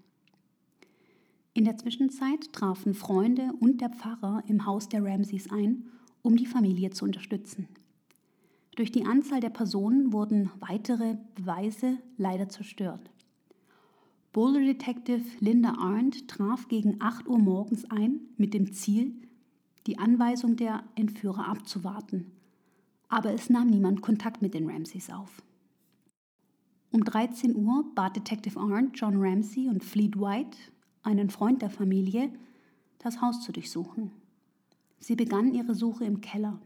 In 1.53 1.65
der 1.65 1.77
Zwischenzeit 1.77 2.53
trafen 2.53 2.95
Freunde 2.95 3.53
und 3.61 3.81
der 3.81 3.91
Pfarrer 3.91 4.43
im 4.47 4.67
Haus 4.67 4.89
der 4.89 5.05
Ramseys 5.05 5.51
ein, 5.51 5.87
um 6.23 6.37
die 6.37 6.47
Familie 6.47 6.91
zu 6.91 7.05
unterstützen. 7.05 7.69
Durch 8.77 8.93
die 8.93 9.05
Anzahl 9.05 9.41
der 9.41 9.51
Personen 9.51 10.13
wurden 10.13 10.51
weitere 10.61 11.17
Beweise 11.35 11.99
leider 12.17 12.49
zerstört. 12.49 13.11
Boulder 14.33 14.61
Detective 14.61 15.25
Linda 15.41 15.75
Arndt 15.79 16.29
traf 16.29 16.69
gegen 16.69 17.01
8 17.01 17.27
Uhr 17.27 17.39
morgens 17.39 17.85
ein 17.91 18.21
mit 18.37 18.55
dem 18.55 18.73
Ziel, 18.73 19.13
die 19.89 19.99
Anweisung 19.99 20.55
der 20.55 20.85
Entführer 20.95 21.49
abzuwarten. 21.49 22.31
Aber 23.11 23.35
es 23.35 23.51
nahm 23.51 23.67
niemand 23.67 24.03
Kontakt 24.03 24.41
mit 24.41 24.55
den 24.55 24.71
Ramseys 24.71 25.11
auf. 25.11 25.43
Um 26.93 27.05
13 27.05 27.57
Uhr 27.57 27.85
bat 27.95 28.15
Detective 28.17 28.59
Arndt 28.59 28.99
John 28.99 29.17
Ramsey 29.17 29.69
und 29.69 29.83
Fleet 29.83 30.17
White, 30.19 30.57
einen 31.03 31.29
Freund 31.29 31.61
der 31.61 31.71
Familie, 31.71 32.33
das 32.99 33.21
Haus 33.21 33.43
zu 33.43 33.53
durchsuchen. 33.53 34.13
Sie 35.01 35.17
begannen 35.17 35.55
ihre 35.55 35.75
Suche 35.75 36.05
im 36.05 36.21
Keller. 36.21 36.61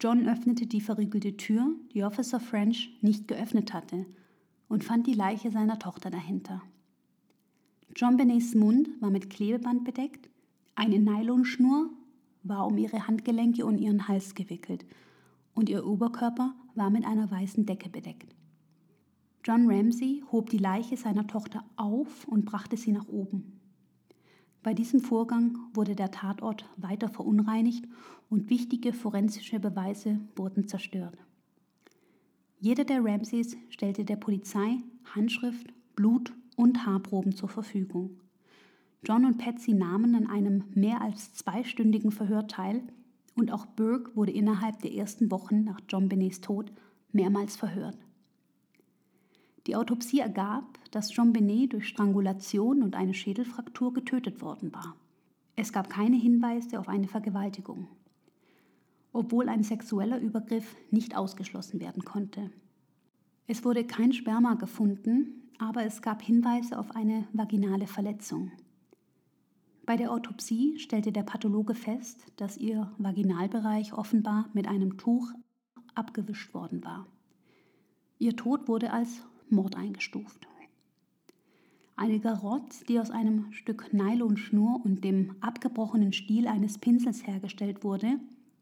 John 0.00 0.26
öffnete 0.26 0.66
die 0.66 0.80
verriegelte 0.80 1.36
Tür, 1.36 1.74
die 1.92 2.04
Officer 2.04 2.40
French 2.40 2.96
nicht 3.02 3.28
geöffnet 3.28 3.74
hatte, 3.74 4.06
und 4.68 4.82
fand 4.82 5.06
die 5.06 5.14
Leiche 5.14 5.50
seiner 5.50 5.78
Tochter 5.78 6.10
dahinter. 6.10 6.62
John 7.94 8.16
Benets 8.16 8.54
Mund 8.54 8.88
war 9.00 9.10
mit 9.10 9.28
Klebeband 9.28 9.84
bedeckt, 9.84 10.30
eine 10.74 10.98
Nylonschnur 10.98 11.90
war 12.44 12.66
um 12.66 12.78
ihre 12.78 13.06
Handgelenke 13.06 13.66
und 13.66 13.78
ihren 13.78 14.08
Hals 14.08 14.34
gewickelt 14.34 14.86
und 15.60 15.68
ihr 15.68 15.86
Oberkörper 15.86 16.54
war 16.74 16.88
mit 16.88 17.04
einer 17.04 17.30
weißen 17.30 17.66
Decke 17.66 17.90
bedeckt. 17.90 18.34
John 19.44 19.70
Ramsey 19.70 20.24
hob 20.32 20.48
die 20.48 20.58
Leiche 20.58 20.96
seiner 20.96 21.26
Tochter 21.26 21.62
auf 21.76 22.26
und 22.26 22.46
brachte 22.46 22.78
sie 22.78 22.92
nach 22.92 23.06
oben. 23.08 23.60
Bei 24.62 24.72
diesem 24.72 25.00
Vorgang 25.00 25.58
wurde 25.74 25.94
der 25.94 26.10
Tatort 26.10 26.64
weiter 26.78 27.10
verunreinigt 27.10 27.86
und 28.30 28.48
wichtige 28.48 28.94
forensische 28.94 29.60
Beweise 29.60 30.18
wurden 30.34 30.66
zerstört. 30.66 31.18
Jeder 32.58 32.84
der 32.84 33.04
Ramseys 33.04 33.56
stellte 33.68 34.06
der 34.06 34.16
Polizei 34.16 34.78
Handschrift, 35.14 35.74
Blut 35.94 36.32
und 36.56 36.86
Haarproben 36.86 37.34
zur 37.34 37.50
Verfügung. 37.50 38.18
John 39.02 39.26
und 39.26 39.36
Patsy 39.36 39.74
nahmen 39.74 40.14
an 40.14 40.26
einem 40.26 40.64
mehr 40.74 41.02
als 41.02 41.34
zweistündigen 41.34 42.12
Verhör 42.12 42.46
teil 42.46 42.82
und 43.36 43.52
auch 43.52 43.66
Burke 43.66 44.14
wurde 44.16 44.32
innerhalb 44.32 44.80
der 44.80 44.92
ersten 44.92 45.30
Wochen 45.30 45.64
nach 45.64 45.80
John 45.88 46.08
Benets 46.08 46.40
Tod 46.40 46.72
mehrmals 47.12 47.56
verhört. 47.56 47.98
Die 49.66 49.76
Autopsie 49.76 50.20
ergab, 50.20 50.78
dass 50.90 51.14
John 51.14 51.32
Benet 51.32 51.72
durch 51.72 51.86
Strangulation 51.86 52.82
und 52.82 52.96
eine 52.96 53.14
Schädelfraktur 53.14 53.92
getötet 53.92 54.40
worden 54.40 54.72
war. 54.72 54.96
Es 55.54 55.72
gab 55.72 55.90
keine 55.90 56.16
Hinweise 56.16 56.80
auf 56.80 56.88
eine 56.88 57.08
Vergewaltigung, 57.08 57.86
obwohl 59.12 59.48
ein 59.48 59.62
sexueller 59.62 60.18
Übergriff 60.18 60.74
nicht 60.90 61.16
ausgeschlossen 61.16 61.80
werden 61.80 62.04
konnte. 62.04 62.50
Es 63.46 63.64
wurde 63.64 63.84
kein 63.84 64.12
Sperma 64.12 64.54
gefunden, 64.54 65.50
aber 65.58 65.84
es 65.84 66.00
gab 66.00 66.22
Hinweise 66.22 66.78
auf 66.78 66.96
eine 66.96 67.26
vaginale 67.32 67.86
Verletzung. 67.86 68.52
Bei 69.90 69.96
der 69.96 70.12
Autopsie 70.12 70.78
stellte 70.78 71.10
der 71.10 71.24
Pathologe 71.24 71.74
fest, 71.74 72.24
dass 72.36 72.56
ihr 72.56 72.92
Vaginalbereich 72.98 73.92
offenbar 73.92 74.48
mit 74.52 74.68
einem 74.68 74.98
Tuch 74.98 75.32
abgewischt 75.96 76.54
worden 76.54 76.84
war. 76.84 77.08
Ihr 78.20 78.36
Tod 78.36 78.68
wurde 78.68 78.92
als 78.92 79.22
Mord 79.48 79.76
eingestuft. 79.76 80.46
Eine 81.96 82.20
Garott, 82.20 82.88
die 82.88 83.00
aus 83.00 83.10
einem 83.10 83.50
Stück 83.50 83.92
Nylonschnur 83.92 84.80
und 84.84 85.02
dem 85.02 85.34
abgebrochenen 85.40 86.12
Stiel 86.12 86.46
eines 86.46 86.78
Pinsels 86.78 87.26
hergestellt 87.26 87.82
wurde, 87.82 88.20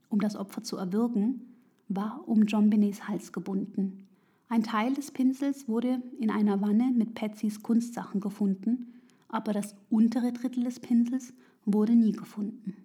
um 0.08 0.20
das 0.20 0.34
Opfer 0.34 0.62
zu 0.62 0.78
erwürgen, 0.78 1.42
war 1.88 2.26
um 2.26 2.44
John 2.46 2.70
Benets 2.70 3.06
Hals 3.06 3.34
gebunden. 3.34 4.08
Ein 4.48 4.62
Teil 4.62 4.94
des 4.94 5.10
Pinsels 5.10 5.68
wurde 5.68 6.02
in 6.18 6.30
einer 6.30 6.62
Wanne 6.62 6.90
mit 6.90 7.12
Patsys 7.12 7.62
Kunstsachen 7.62 8.22
gefunden, 8.22 8.94
aber 9.28 9.52
das 9.52 9.74
untere 9.90 10.32
Drittel 10.32 10.64
des 10.64 10.80
Pinsels 10.80 11.32
wurde 11.64 11.94
nie 11.94 12.12
gefunden. 12.12 12.76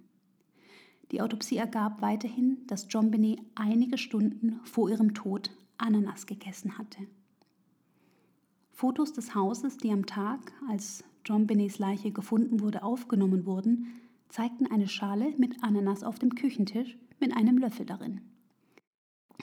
Die 1.11 1.21
Autopsie 1.21 1.57
ergab 1.57 2.01
weiterhin, 2.01 2.65
dass 2.67 2.87
John 2.89 3.11
Benet 3.11 3.39
einige 3.55 3.97
Stunden 3.97 4.59
vor 4.63 4.89
ihrem 4.89 5.13
Tod 5.13 5.51
Ananas 5.77 6.25
gegessen 6.25 6.77
hatte. 6.77 7.07
Fotos 8.71 9.13
des 9.13 9.35
Hauses, 9.35 9.77
die 9.77 9.91
am 9.91 10.05
Tag, 10.05 10.39
als 10.67 11.03
John 11.25 11.47
Benets 11.47 11.79
Leiche 11.79 12.11
gefunden 12.11 12.59
wurde, 12.59 12.83
aufgenommen 12.83 13.45
wurden, 13.45 13.87
zeigten 14.29 14.65
eine 14.65 14.87
Schale 14.87 15.33
mit 15.37 15.63
Ananas 15.63 16.03
auf 16.03 16.19
dem 16.19 16.33
Küchentisch 16.33 16.97
mit 17.19 17.35
einem 17.37 17.59
Löffel 17.59 17.85
darin. 17.85 18.21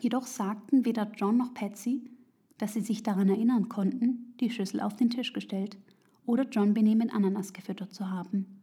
Jedoch 0.00 0.26
sagten 0.26 0.84
weder 0.84 1.10
John 1.16 1.36
noch 1.36 1.54
Patsy, 1.54 2.10
dass 2.58 2.74
sie 2.74 2.80
sich 2.80 3.02
daran 3.02 3.28
erinnern 3.28 3.68
konnten, 3.68 4.34
die 4.40 4.50
Schüssel 4.50 4.80
auf 4.80 4.96
den 4.96 5.10
Tisch 5.10 5.32
gestellt 5.32 5.78
oder 6.26 6.44
John 6.48 6.74
Benet 6.74 6.98
mit 6.98 7.14
Ananas 7.14 7.52
gefüttert 7.52 7.94
zu 7.94 8.10
haben. 8.10 8.60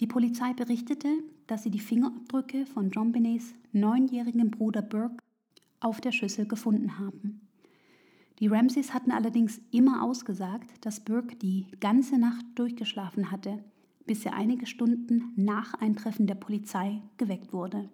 Die 0.00 0.06
Polizei 0.06 0.52
berichtete, 0.54 1.08
dass 1.46 1.62
sie 1.62 1.70
die 1.70 1.80
Fingerabdrücke 1.80 2.66
von 2.66 2.90
John 2.90 3.12
Benets 3.12 3.54
neunjährigen 3.72 4.50
Bruder 4.50 4.82
Burke 4.82 5.18
auf 5.80 6.00
der 6.00 6.12
Schüssel 6.12 6.46
gefunden 6.46 6.98
haben. 6.98 7.40
Die 8.40 8.48
Ramseys 8.48 8.92
hatten 8.92 9.12
allerdings 9.12 9.60
immer 9.70 10.02
ausgesagt, 10.02 10.84
dass 10.84 11.04
Burke 11.04 11.36
die 11.36 11.66
ganze 11.78 12.18
Nacht 12.18 12.44
durchgeschlafen 12.56 13.30
hatte, 13.30 13.62
bis 14.06 14.26
er 14.26 14.34
einige 14.34 14.66
Stunden 14.66 15.32
nach 15.36 15.74
Eintreffen 15.74 16.26
der 16.26 16.34
Polizei 16.34 17.00
geweckt 17.16 17.52
wurde. 17.52 17.88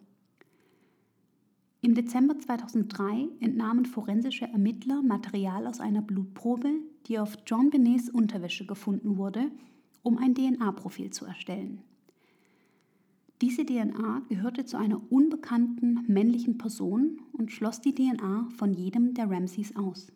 Im 1.83 1.95
Dezember 1.95 2.39
2003 2.39 3.29
entnahmen 3.41 3.85
forensische 3.85 4.47
Ermittler 4.47 5.03
Material 5.03 5.67
aus 5.67 5.81
einer 5.81 6.03
Blutprobe, 6.03 6.75
die 7.07 7.19
auf 7.19 7.37
John 7.47 7.71
Benets 7.71 8.09
Unterwäsche 8.09 8.67
gefunden 8.67 9.17
wurde, 9.17 9.51
um 10.03 10.19
ein 10.19 10.35
DNA-Profil 10.35 11.11
zu 11.11 11.25
erstellen. 11.25 11.83
Diese 13.41 13.65
DNA 13.65 14.23
gehörte 14.29 14.67
zu 14.67 14.77
einer 14.77 15.01
unbekannten 15.11 16.05
männlichen 16.07 16.59
Person 16.59 17.23
und 17.33 17.51
schloss 17.51 17.81
die 17.81 17.95
DNA 17.95 18.49
von 18.57 18.75
jedem 18.75 19.15
der 19.15 19.31
Ramseys 19.31 19.75
aus. 19.77 20.13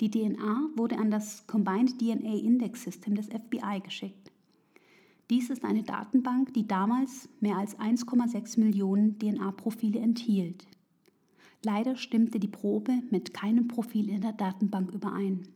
Die 0.00 0.10
DNA 0.10 0.70
wurde 0.76 0.98
an 0.98 1.10
das 1.10 1.46
Combined 1.46 1.98
DNA 1.98 2.38
Index 2.38 2.84
System 2.84 3.16
des 3.16 3.26
FBI 3.26 3.80
geschickt. 3.82 4.30
Dies 5.28 5.50
ist 5.50 5.64
eine 5.64 5.82
Datenbank, 5.82 6.54
die 6.54 6.66
damals 6.66 7.28
mehr 7.40 7.56
als 7.56 7.78
1,6 7.78 8.58
Millionen 8.58 9.18
DNA-Profile 9.18 10.00
enthielt. 10.00 10.66
Leider 11.62 11.96
stimmte 11.96 12.40
die 12.40 12.48
Probe 12.48 13.02
mit 13.10 13.34
keinem 13.34 13.68
Profil 13.68 14.08
in 14.08 14.22
der 14.22 14.32
Datenbank 14.32 14.92
überein. 14.92 15.46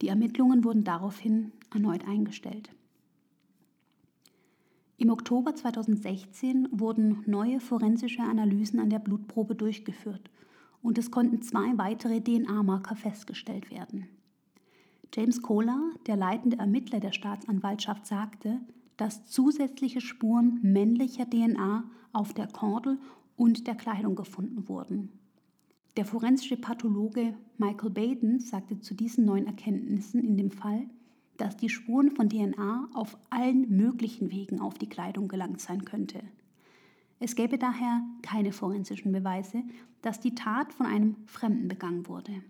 Die 0.00 0.08
Ermittlungen 0.08 0.64
wurden 0.64 0.84
daraufhin 0.84 1.52
erneut 1.72 2.06
eingestellt. 2.06 2.70
Im 4.96 5.10
Oktober 5.10 5.54
2016 5.54 6.68
wurden 6.72 7.22
neue 7.26 7.60
forensische 7.60 8.22
Analysen 8.22 8.80
an 8.80 8.90
der 8.90 8.98
Blutprobe 8.98 9.54
durchgeführt 9.54 10.30
und 10.82 10.98
es 10.98 11.10
konnten 11.10 11.42
zwei 11.42 11.76
weitere 11.76 12.20
DNA-Marker 12.20 12.96
festgestellt 12.96 13.70
werden. 13.70 14.08
James 15.14 15.40
Kohler, 15.40 15.80
der 16.06 16.16
leitende 16.16 16.58
Ermittler 16.58 17.00
der 17.00 17.12
Staatsanwaltschaft, 17.12 18.06
sagte, 18.06 18.60
dass 18.96 19.26
zusätzliche 19.26 20.00
Spuren 20.00 20.58
männlicher 20.62 21.28
DNA 21.28 21.84
auf 22.12 22.34
der 22.34 22.48
Kordel 22.48 22.98
und 23.36 23.66
der 23.66 23.74
Kleidung 23.74 24.16
gefunden 24.16 24.68
wurden. 24.68 25.12
Der 25.98 26.04
forensische 26.04 26.56
Pathologe 26.56 27.34
Michael 27.56 27.90
Baden 27.90 28.38
sagte 28.38 28.78
zu 28.78 28.94
diesen 28.94 29.24
neuen 29.24 29.48
Erkenntnissen 29.48 30.22
in 30.22 30.36
dem 30.36 30.52
Fall, 30.52 30.86
dass 31.38 31.56
die 31.56 31.68
Spuren 31.68 32.12
von 32.12 32.28
DNA 32.28 32.88
auf 32.94 33.18
allen 33.30 33.68
möglichen 33.76 34.30
Wegen 34.30 34.60
auf 34.60 34.74
die 34.74 34.88
Kleidung 34.88 35.26
gelangt 35.26 35.60
sein 35.60 35.84
könnte. 35.84 36.20
Es 37.18 37.34
gäbe 37.34 37.58
daher 37.58 38.00
keine 38.22 38.52
forensischen 38.52 39.10
Beweise, 39.10 39.64
dass 40.00 40.20
die 40.20 40.36
Tat 40.36 40.72
von 40.72 40.86
einem 40.86 41.16
Fremden 41.26 41.66
begangen 41.66 42.06
wurde. 42.06 42.44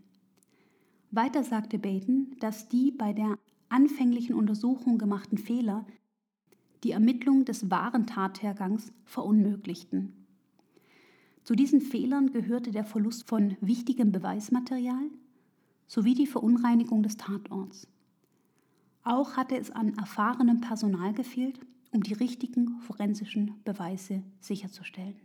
Weiter 1.11 1.43
sagte 1.43 1.79
Baden, 1.79 2.37
dass 2.41 2.69
die 2.69 2.91
bei 2.91 3.15
der 3.15 3.39
anfänglichen 3.71 4.35
Untersuchung 4.35 4.99
gemachten 4.99 5.39
Fehler 5.39 5.87
die 6.85 6.91
Ermittlung 6.91 7.47
des 7.47 7.71
wahren 7.71 8.07
Tathergangs 8.07 8.93
verunmöglichten. 9.07 10.18
Zu 11.49 11.55
diesen 11.55 11.81
Fehlern 11.81 12.31
gehörte 12.31 12.73
der 12.73 12.85
Verlust 12.85 13.27
von 13.27 13.57
wichtigem 13.63 14.13
Beweismaterial 14.13 15.09
sowie 15.87 16.13
die 16.13 16.27
Verunreinigung 16.27 17.03
des 17.03 17.17
Tatorts. 17.17 17.89
Auch 19.03 19.39
hatte 19.39 19.57
es 19.57 19.71
an 19.71 19.97
erfahrenem 19.97 20.61
Personal 20.61 21.15
gefehlt, 21.15 21.59
um 21.91 22.03
die 22.03 22.13
richtigen 22.13 22.79
forensischen 22.81 23.55
Beweise 23.65 24.23
sicherzustellen. 24.41 25.17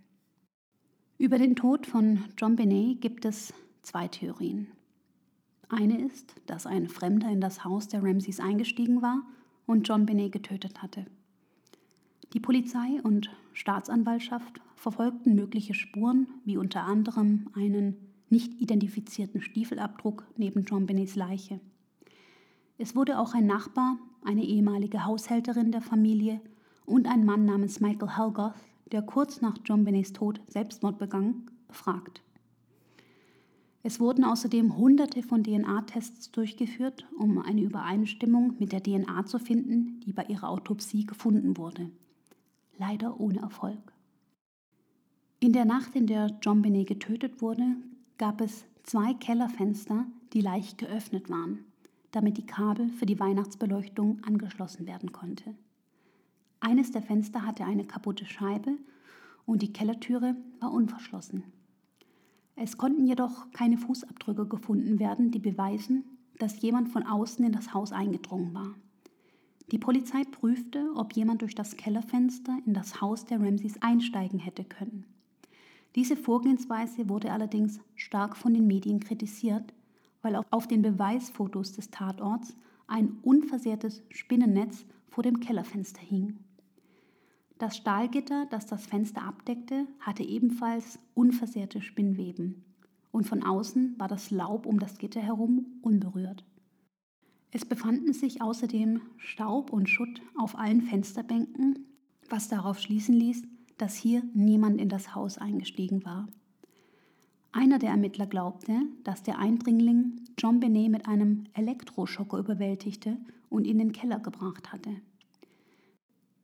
Über 1.18 1.38
den 1.38 1.58
Tod 1.58 1.88
von 1.88 2.24
John 2.38 2.56
Benet 2.56 3.02
gibt 3.02 3.26
es 3.26 3.54
zwei 3.82 4.08
Theorien. 4.08 4.68
Eine 5.68 6.06
ist, 6.06 6.36
dass 6.46 6.66
ein 6.66 6.88
Fremder 6.88 7.30
in 7.32 7.42
das 7.42 7.66
Haus 7.66 7.90
der 7.90 8.02
Ramseys 8.02 8.40
eingestiegen 8.40 9.02
war 9.02 9.24
und 9.66 9.90
John 9.90 10.06
Benet 10.06 10.32
getötet 10.32 10.82
hatte. 10.82 11.06
Die 12.34 12.40
Polizei 12.40 13.00
und 13.04 13.30
Staatsanwaltschaft 13.54 14.60
verfolgten 14.76 15.36
mögliche 15.36 15.76
Spuren, 15.76 16.28
wie 16.46 16.58
unter 16.58 16.84
anderem 16.84 17.48
einen 17.54 17.96
nicht 18.30 18.60
identifizierten 18.60 19.40
Stiefelabdruck 19.40 20.26
neben 20.36 20.66
John 20.66 20.88
Benets 20.88 21.16
Leiche. 21.16 21.60
Es 22.80 22.96
wurde 22.96 23.20
auch 23.20 23.36
ein 23.36 23.46
Nachbar, 23.46 24.00
eine 24.24 24.44
ehemalige 24.44 25.06
Haushälterin 25.06 25.72
der 25.72 25.82
Familie 25.82 26.42
und 26.86 27.08
ein 27.08 27.24
Mann 27.24 27.46
namens 27.46 27.80
Michael 27.80 28.18
Helgoth, 28.18 28.56
der 28.92 29.04
kurz 29.04 29.42
nach 29.42 29.58
John 29.64 29.84
Benets 29.84 30.12
Tod 30.12 30.42
Selbstmord 30.48 30.98
begangen, 30.98 31.46
befragt. 31.68 32.24
Es 33.84 34.00
wurden 34.00 34.24
außerdem 34.24 34.76
hunderte 34.76 35.22
von 35.22 35.44
DNA-Tests 35.44 36.32
durchgeführt, 36.32 37.06
um 37.20 37.38
eine 37.38 37.62
Übereinstimmung 37.62 38.56
mit 38.58 38.72
der 38.72 38.82
DNA 38.82 39.26
zu 39.26 39.38
finden, 39.38 40.00
die 40.00 40.14
bei 40.14 40.24
ihrer 40.26 40.50
Autopsie 40.50 41.06
gefunden 41.06 41.58
wurde. 41.58 41.92
Leider 42.78 43.20
ohne 43.20 43.40
Erfolg. 43.40 43.94
In 45.40 45.54
der 45.54 45.66
Nacht, 45.66 45.96
in 45.96 46.08
der 46.08 46.38
John 46.42 46.62
Benet 46.62 46.88
getötet 46.88 47.42
wurde, 47.42 47.76
gab 48.18 48.42
es 48.42 48.66
zwei 48.84 49.14
Kellerfenster, 49.14 50.06
die 50.34 50.42
leicht 50.42 50.78
geöffnet 50.78 51.30
waren, 51.30 51.66
damit 52.12 52.38
die 52.38 52.46
Kabel 52.46 52.90
für 52.90 53.06
die 53.06 53.20
Weihnachtsbeleuchtung 53.20 54.24
angeschlossen 54.24 54.88
werden 54.88 55.12
konnte. 55.12 55.56
Eines 56.60 56.92
der 56.92 57.02
Fenster 57.02 57.46
hatte 57.46 57.66
eine 57.66 57.86
kaputte 57.86 58.26
Scheibe 58.26 58.78
und 59.46 59.62
die 59.62 59.74
Kellertüre 59.74 60.36
war 60.60 60.72
unverschlossen. 60.72 61.44
Es 62.56 62.78
konnten 62.78 63.06
jedoch 63.06 63.52
keine 63.52 63.78
Fußabdrücke 63.78 64.48
gefunden 64.48 65.00
werden, 65.00 65.32
die 65.32 65.40
beweisen, 65.40 66.06
dass 66.40 66.62
jemand 66.62 66.90
von 66.90 67.04
außen 67.04 67.44
in 67.44 67.52
das 67.52 67.74
Haus 67.74 67.92
eingedrungen 67.92 68.54
war. 68.54 68.76
Die 69.72 69.80
Polizei 69.80 70.24
prüfte, 70.24 70.92
ob 70.96 71.14
jemand 71.14 71.42
durch 71.42 71.56
das 71.56 71.78
Kellerfenster 71.78 72.58
in 72.66 72.74
das 72.74 73.02
Haus 73.02 73.26
der 73.26 73.40
Ramseys 73.40 73.82
einsteigen 73.82 74.40
hätte 74.40 74.64
können. 74.64 75.06
Diese 75.96 76.16
Vorgehensweise 76.16 77.08
wurde 77.08 77.32
allerdings 77.32 77.80
stark 77.96 78.36
von 78.36 78.54
den 78.54 78.68
Medien 78.68 79.00
kritisiert, 79.00 79.74
weil 80.22 80.36
auf 80.52 80.68
den 80.68 80.82
Beweisfotos 80.82 81.74
des 81.74 81.92
Tatorts 81.92 82.56
ein 82.88 83.18
unversehrtes 83.24 84.04
Spinnennetz 84.10 84.86
vor 85.08 85.24
dem 85.24 85.40
Kellerfenster 85.40 86.02
hing. 86.02 86.40
Das 87.60 87.78
Stahlgitter, 87.78 88.48
das 88.50 88.66
das 88.66 88.86
Fenster 88.88 89.24
abdeckte, 89.24 89.88
hatte 90.00 90.24
ebenfalls 90.24 91.00
unversehrte 91.14 91.82
Spinnweben. 91.82 92.64
und 93.14 93.28
von 93.28 93.44
außen 93.44 93.96
war 94.00 94.08
das 94.08 94.32
Laub 94.32 94.66
um 94.66 94.80
das 94.80 94.98
Gitter 94.98 95.22
herum 95.22 95.68
unberührt. 95.84 96.44
Es 97.56 97.66
befanden 97.66 98.14
sich 98.14 98.42
außerdem 98.42 99.02
Staub 99.18 99.72
und 99.72 99.88
Schutt 99.88 100.24
auf 100.36 100.58
allen 100.58 100.82
Fensterbänken, 100.82 101.86
was 102.28 102.48
darauf 102.48 102.80
schließen 102.80 103.14
ließ, 103.14 103.44
dass 103.78 103.96
hier 103.96 104.24
niemand 104.34 104.82
in 104.82 104.90
das 104.90 105.14
Haus 105.14 105.38
eingestiegen 105.38 106.04
war. 106.04 106.28
Einer 107.52 107.78
der 107.78 107.92
Ermittler 107.92 108.26
glaubte, 108.26 108.74
dass 109.04 109.22
der 109.22 109.38
Eindringling 109.38 110.22
John 110.36 110.60
Benet 110.60 110.90
mit 110.90 111.08
einem 111.08 111.44
Elektroschocker 111.54 112.40
überwältigte 112.40 113.18
und 113.52 113.68
in 113.68 113.78
den 113.78 113.92
Keller 113.92 114.20
gebracht 114.20 114.74
hatte. 114.74 114.90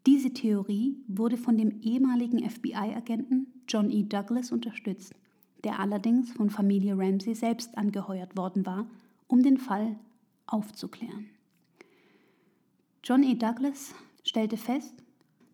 Diese 0.06 0.32
Theorie 0.32 0.96
wurde 1.08 1.38
von 1.38 1.58
dem 1.58 1.82
ehemaligen 1.82 2.48
FBI-Agenten 2.48 3.48
John 3.68 3.90
E. 3.90 4.04
Douglas 4.04 4.52
unterstützt, 4.52 5.16
der 5.64 5.80
allerdings 5.80 6.32
von 6.32 6.52
Familie 6.52 6.96
Ramsey 6.96 7.34
selbst 7.34 7.76
angeheuert 7.80 8.38
worden 8.38 8.68
war, 8.68 8.88
um 9.28 9.42
den 9.42 9.58
Fall 9.58 9.96
aufzuklären. 10.52 11.30
John 13.04 13.24
E. 13.24 13.36
Douglas 13.36 13.94
stellte 14.24 14.58
fest, 14.58 14.94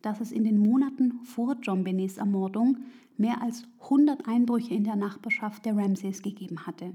dass 0.02 0.20
es 0.22 0.32
in 0.32 0.44
den 0.44 0.58
Monaten 0.58 1.20
vor 1.24 1.56
John 1.62 1.84
Benets 1.84 2.18
Ermordung 2.18 2.78
mehr 3.18 3.42
als 3.42 3.64
100 3.84 4.28
Einbrüche 4.28 4.74
in 4.74 4.84
der 4.84 4.96
Nachbarschaft 4.96 5.66
der 5.66 5.76
Ramsays 5.78 6.22
gegeben 6.22 6.66
hatte. 6.66 6.94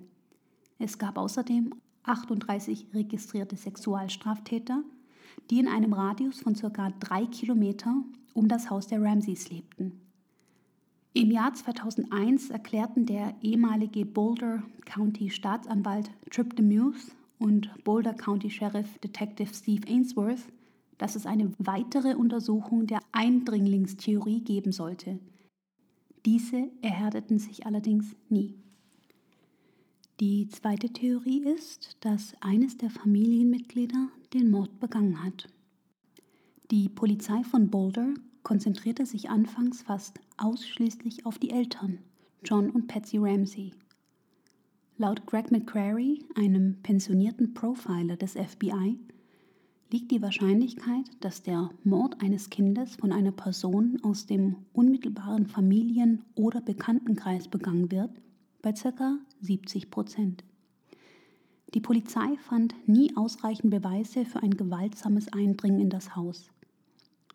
Es 0.79 0.99
gab 0.99 1.19
außerdem 1.19 1.75
38 2.05 2.89
registrierte 2.95 3.57
Sexualstraftäter, 3.57 4.83
die 5.51 5.59
in 5.59 5.69
einem 5.69 5.93
Radius 5.93 6.41
von 6.41 6.55
ca. 6.55 6.91
drei 7.01 7.27
Kilometer 7.27 8.03
um 8.35 8.49
das 8.49 8.71
Haus 8.71 8.87
der 8.87 9.03
Ramsays 9.03 9.51
lebten. 9.51 10.01
Im 11.13 11.31
Jahr 11.31 11.53
2001 11.53 12.51
erklärten 12.51 13.05
der 13.05 13.35
ehemalige 13.43 14.07
Boulder 14.07 14.63
County 14.85 15.31
Staatsanwalt 15.31 16.11
Trip 16.31 16.55
DeMuse 16.55 17.13
und 17.41 17.71
Boulder 17.83 18.15
County 18.15 18.51
Sheriff 18.51 18.99
Detective 18.99 19.53
Steve 19.53 19.89
Ainsworth, 19.89 20.53
dass 20.99 21.17
es 21.17 21.27
eine 21.27 21.53
weitere 21.59 22.15
Untersuchung 22.15 22.87
der 22.87 23.01
Eindringlingstheorie 23.11 24.43
geben 24.45 24.71
sollte. 24.71 25.19
Diese 26.27 26.71
erhärteten 26.83 27.39
sich 27.39 27.67
allerdings 27.67 28.15
nie. 28.29 28.55
Die 30.21 30.49
zweite 30.49 30.91
Theorie 30.91 31.43
ist, 31.45 31.97
dass 32.01 32.35
eines 32.43 32.77
der 32.77 32.91
Familienmitglieder 32.91 34.09
den 34.35 34.51
Mord 34.51 34.79
begangen 34.79 35.25
hat. 35.25 35.49
Die 36.71 36.91
Polizei 36.91 37.43
von 37.43 37.71
Boulder 37.71 38.13
konzentrierte 38.43 39.07
sich 39.07 39.31
anfangs 39.31 39.81
fast 39.83 40.21
ausschließlich 40.37 41.25
auf 41.25 41.39
die 41.39 41.51
Eltern, 41.51 41.99
John 42.45 42.69
und 42.69 42.87
Patsy 42.87 43.17
Ramsey. 43.17 43.73
Laut 45.01 45.25
Greg 45.25 45.51
McCrary, 45.51 46.23
einem 46.35 46.77
pensionierten 46.83 47.55
Profiler 47.55 48.19
des 48.19 48.33
FBI, 48.33 48.99
liegt 49.91 50.11
die 50.11 50.21
Wahrscheinlichkeit, 50.21 51.07
dass 51.21 51.43
der 51.43 51.71
Mord 51.85 52.21
eines 52.21 52.51
Kindes 52.51 52.97
von 52.97 53.11
einer 53.11 53.33
Person 53.33 53.99
aus 54.03 54.27
dem 54.27 54.57
unmittelbaren 54.75 55.47
Familien- 55.47 56.23
oder 56.35 56.61
Bekanntenkreis 56.61 57.49
begangen 57.49 57.91
wird, 57.91 58.11
bei 58.61 58.73
ca. 58.73 59.17
70 59.41 59.91
Prozent. 59.91 60.45
Die 61.73 61.81
Polizei 61.81 62.37
fand 62.37 62.75
nie 62.87 63.17
ausreichend 63.17 63.71
Beweise 63.71 64.27
für 64.27 64.43
ein 64.43 64.55
gewaltsames 64.55 65.33
Eindringen 65.33 65.81
in 65.81 65.89
das 65.89 66.15
Haus. 66.15 66.51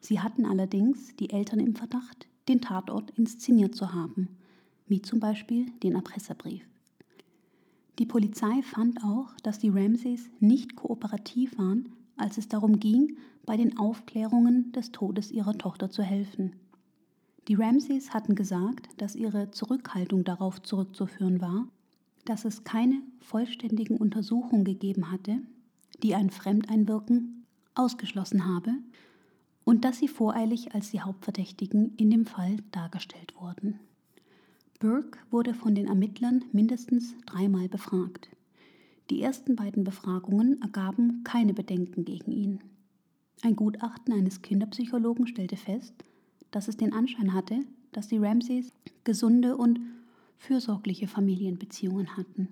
Sie 0.01 0.19
hatten 0.19 0.45
allerdings 0.45 1.15
die 1.15 1.31
Eltern 1.31 1.61
im 1.61 1.75
Verdacht, 1.75 2.27
den 2.47 2.61
Tatort 2.61 3.09
inszeniert 3.17 3.73
zu 3.73 3.91
haben, 3.91 4.27
wie 4.85 5.01
zum 5.01 5.19
Beispiel 5.19 5.71
den 5.81 5.95
Erpresserbrief. 5.95 6.63
Die 7.99 8.05
Polizei 8.05 8.61
fand 8.61 9.03
auch, 9.03 9.33
dass 9.43 9.59
die 9.59 9.69
Ramsays 9.69 10.29
nicht 10.39 10.75
kooperativ 10.75 11.57
waren, 11.57 11.89
als 12.17 12.37
es 12.37 12.47
darum 12.47 12.79
ging, 12.79 13.17
bei 13.45 13.57
den 13.57 13.77
Aufklärungen 13.77 14.71
des 14.73 14.91
Todes 14.91 15.31
ihrer 15.31 15.57
Tochter 15.57 15.89
zu 15.89 16.03
helfen. 16.03 16.53
Die 17.47 17.55
Ramsays 17.55 18.13
hatten 18.13 18.35
gesagt, 18.35 18.89
dass 18.97 19.15
ihre 19.15 19.51
Zurückhaltung 19.51 20.23
darauf 20.23 20.61
zurückzuführen 20.61 21.41
war, 21.41 21.67
dass 22.25 22.43
es 22.43 22.63
keine 22.63 23.01
vollständigen 23.19 23.97
Untersuchungen 23.97 24.65
gegeben 24.65 25.11
hatte, 25.11 25.37
die 26.01 26.15
ein 26.15 26.31
Fremdeinwirken 26.31 27.45
ausgeschlossen 27.75 28.45
habe 28.45 28.71
und 29.63 29.85
dass 29.85 29.99
sie 29.99 30.07
voreilig 30.07 30.73
als 30.73 30.91
die 30.91 31.01
Hauptverdächtigen 31.01 31.93
in 31.97 32.09
dem 32.09 32.25
Fall 32.25 32.57
dargestellt 32.71 33.35
wurden. 33.39 33.79
Burke 34.79 35.19
wurde 35.31 35.53
von 35.53 35.73
den 35.73 35.87
Ermittlern 35.87 36.43
mindestens 36.51 37.15
dreimal 37.25 37.69
befragt. 37.69 38.29
Die 39.09 39.21
ersten 39.21 39.55
beiden 39.55 39.83
Befragungen 39.83 40.61
ergaben 40.61 41.23
keine 41.23 41.53
Bedenken 41.53 42.03
gegen 42.05 42.31
ihn. 42.31 42.59
Ein 43.41 43.55
Gutachten 43.55 44.13
eines 44.13 44.41
Kinderpsychologen 44.41 45.27
stellte 45.27 45.55
fest, 45.55 45.93
dass 46.51 46.67
es 46.67 46.77
den 46.77 46.93
Anschein 46.93 47.33
hatte, 47.33 47.59
dass 47.91 48.07
die 48.07 48.17
Ramsays 48.17 48.73
gesunde 49.03 49.55
und 49.55 49.79
fürsorgliche 50.37 51.07
Familienbeziehungen 51.07 52.17
hatten. 52.17 52.49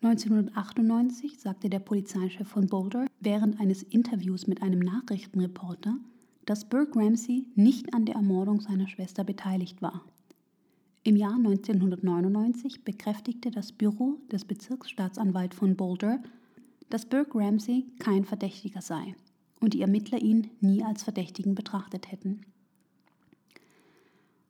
1998 0.00 1.40
sagte 1.40 1.68
der 1.68 1.80
Polizeichef 1.80 2.46
von 2.46 2.66
Boulder 2.68 3.06
während 3.20 3.60
eines 3.60 3.82
Interviews 3.82 4.46
mit 4.46 4.62
einem 4.62 4.78
Nachrichtenreporter, 4.78 5.96
dass 6.46 6.68
Burke 6.68 6.98
Ramsey 7.00 7.46
nicht 7.56 7.92
an 7.92 8.06
der 8.06 8.14
Ermordung 8.14 8.60
seiner 8.60 8.88
Schwester 8.88 9.24
beteiligt 9.24 9.82
war. 9.82 10.04
Im 11.08 11.16
Jahr 11.16 11.36
1999 11.36 12.84
bekräftigte 12.84 13.50
das 13.50 13.72
Büro 13.72 14.18
des 14.30 14.44
Bezirksstaatsanwalts 14.44 15.56
von 15.56 15.74
Boulder, 15.74 16.22
dass 16.90 17.06
Burke 17.06 17.38
Ramsey 17.38 17.86
kein 17.98 18.26
Verdächtiger 18.26 18.82
sei 18.82 19.14
und 19.58 19.72
die 19.72 19.80
Ermittler 19.80 20.18
ihn 20.18 20.50
nie 20.60 20.84
als 20.84 21.04
Verdächtigen 21.04 21.54
betrachtet 21.54 22.12
hätten. 22.12 22.42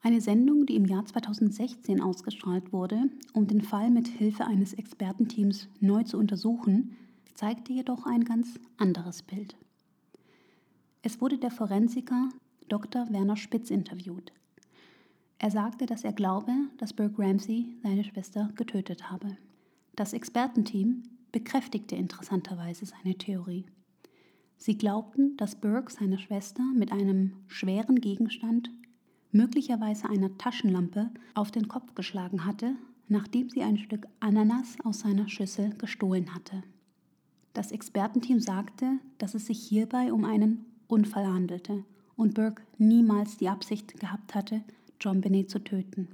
Eine 0.03 0.21
Sendung, 0.21 0.67
die 0.67 0.75
im 0.75 0.87
Jahr 0.87 1.07
2016 1.07 2.01
ausgestrahlt 2.01 2.73
wurde, 2.73 3.05
um 3.35 3.47
den 3.47 3.63
Fall 3.63 3.89
mit 3.91 4.09
Hilfe 4.09 4.45
eines 4.45 4.75
Expertenteams 4.75 5.69
neu 5.79 6.03
zu 6.03 6.19
untersuchen, 6.19 6.97
zeigte 7.35 7.73
jedoch 7.73 8.05
ein 8.05 8.25
ganz 8.25 8.59
anderes 8.79 9.23
Bild. 9.23 9.55
Es 11.03 11.21
wurde 11.21 11.39
der 11.39 11.53
Forensiker 11.53 12.31
Dr. 12.69 13.09
Werner 13.13 13.37
Spitz 13.37 13.71
interviewt. 13.71 14.33
Er 15.39 15.51
sagte, 15.51 15.87
dass 15.87 16.03
er 16.03 16.13
glaube, 16.13 16.53
dass 16.79 16.93
Burke 16.93 17.23
Ramsey 17.23 17.77
seine 17.83 18.03
Schwester 18.03 18.51
getötet 18.57 19.11
habe. 19.11 19.37
Das 19.95 20.13
Expertenteam 20.13 21.05
bekräftigte 21.31 21.95
interessanterweise 21.95 22.87
seine 22.87 23.15
Theorie. 23.15 23.67
Sie 24.57 24.77
glaubten, 24.77 25.37
dass 25.37 25.61
Burke 25.61 25.93
seine 25.93 26.19
Schwester 26.19 26.63
mit 26.75 26.91
einem 26.91 27.35
schweren 27.47 28.01
Gegenstand, 28.01 28.71
möglicherweise 29.31 30.09
einer 30.11 30.37
Taschenlampe, 30.39 31.11
auf 31.35 31.53
den 31.53 31.69
Kopf 31.69 31.95
geschlagen 31.95 32.45
hatte, 32.45 32.75
nachdem 33.07 33.49
sie 33.51 33.63
ein 33.63 33.79
Stück 33.79 34.07
Ananas 34.19 34.77
aus 34.85 35.01
seiner 35.01 35.29
Schüssel 35.29 35.71
gestohlen 35.77 36.35
hatte. 36.35 36.65
Das 37.55 37.71
Expertenteam 37.71 38.41
sagte, 38.41 38.99
dass 39.19 39.35
es 39.35 39.47
sich 39.47 39.61
hierbei 39.61 40.13
um 40.13 40.25
einen 40.25 40.67
Unfall 40.89 41.27
handelte 41.27 41.85
und 42.17 42.35
Burke 42.35 42.63
niemals 42.79 43.37
die 43.37 43.49
Absicht 43.49 44.01
gehabt 44.01 44.35
hatte, 44.35 44.63
John 45.01 45.21
Benet 45.21 45.51
zu 45.51 45.59
töten. 45.59 46.09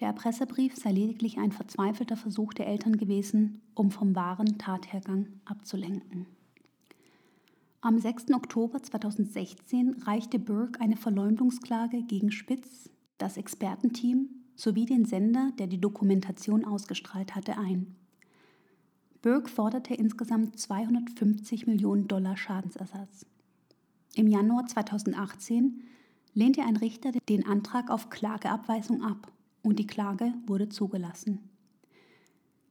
Der 0.00 0.08
Erpresserbrief 0.08 0.74
sei 0.76 0.92
lediglich 0.92 1.38
ein 1.38 1.52
verzweifelter 1.52 2.16
Versuch 2.16 2.54
der 2.54 2.66
Eltern 2.66 2.96
gewesen, 2.96 3.60
um 3.74 3.90
vom 3.90 4.16
wahren 4.16 4.58
Tathergang 4.58 5.28
abzulenken. 5.44 6.26
Am 7.80 7.98
6. 7.98 8.32
Oktober 8.32 8.82
2016 8.82 10.02
reichte 10.02 10.38
Burke 10.38 10.80
eine 10.80 10.96
Verleumdungsklage 10.96 12.02
gegen 12.02 12.30
Spitz, 12.30 12.90
das 13.18 13.36
Expertenteam 13.36 14.28
sowie 14.56 14.86
den 14.86 15.04
Sender, 15.04 15.50
der 15.58 15.66
die 15.66 15.80
Dokumentation 15.80 16.64
ausgestrahlt 16.64 17.34
hatte, 17.34 17.58
ein. 17.58 17.96
Burke 19.20 19.48
forderte 19.48 19.94
insgesamt 19.94 20.58
250 20.58 21.66
Millionen 21.66 22.08
Dollar 22.08 22.36
Schadensersatz. 22.36 23.26
Im 24.14 24.26
Januar 24.26 24.66
2018 24.66 25.82
lehnte 26.34 26.62
ein 26.62 26.76
Richter 26.76 27.12
den 27.28 27.46
Antrag 27.46 27.90
auf 27.90 28.10
Klageabweisung 28.10 29.02
ab 29.02 29.30
und 29.62 29.78
die 29.78 29.86
Klage 29.86 30.32
wurde 30.46 30.68
zugelassen. 30.68 31.40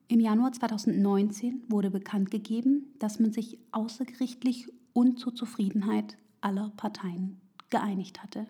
Im 0.08 0.20
Januar 0.20 0.52
2019 0.52 1.64
wurde 1.70 1.90
bekannt 1.90 2.32
gegeben, 2.32 2.88
dass 3.00 3.20
man 3.20 3.32
sich 3.32 3.58
außergerichtlich 3.72 4.68
und 4.94 5.20
zur 5.20 5.34
Zufriedenheit 5.34 6.18
aller 6.42 6.70
Parteien 6.76 7.40
geeinigt 7.70 8.22
hatte. 8.22 8.48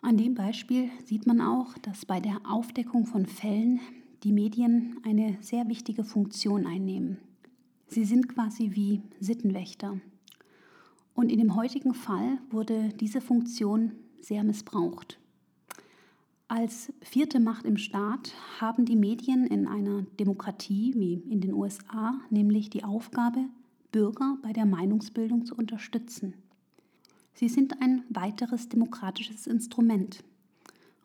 An 0.00 0.16
dem 0.16 0.34
Beispiel 0.34 0.90
sieht 1.04 1.26
man 1.26 1.40
auch, 1.40 1.76
dass 1.78 2.06
bei 2.06 2.18
der 2.18 2.40
Aufdeckung 2.44 3.06
von 3.06 3.26
Fällen 3.26 3.80
die 4.24 4.32
Medien 4.32 4.96
eine 5.04 5.36
sehr 5.40 5.68
wichtige 5.68 6.02
Funktion 6.02 6.66
einnehmen. 6.66 7.18
Sie 7.86 8.04
sind 8.04 8.28
quasi 8.28 8.72
wie 8.74 9.02
Sittenwächter 9.20 10.00
und 11.18 11.32
in 11.32 11.40
dem 11.40 11.56
heutigen 11.56 11.94
Fall 11.94 12.38
wurde 12.48 12.90
diese 13.00 13.20
Funktion 13.20 13.90
sehr 14.20 14.44
missbraucht. 14.44 15.18
Als 16.46 16.92
vierte 17.00 17.40
Macht 17.40 17.64
im 17.66 17.76
Staat 17.76 18.34
haben 18.60 18.84
die 18.84 18.94
Medien 18.94 19.44
in 19.44 19.66
einer 19.66 20.02
Demokratie 20.20 20.94
wie 20.96 21.14
in 21.14 21.40
den 21.40 21.54
USA 21.54 22.20
nämlich 22.30 22.70
die 22.70 22.84
Aufgabe, 22.84 23.40
Bürger 23.90 24.38
bei 24.44 24.52
der 24.52 24.64
Meinungsbildung 24.64 25.44
zu 25.44 25.56
unterstützen. 25.56 26.34
Sie 27.34 27.48
sind 27.48 27.82
ein 27.82 28.04
weiteres 28.10 28.68
demokratisches 28.68 29.48
Instrument. 29.48 30.22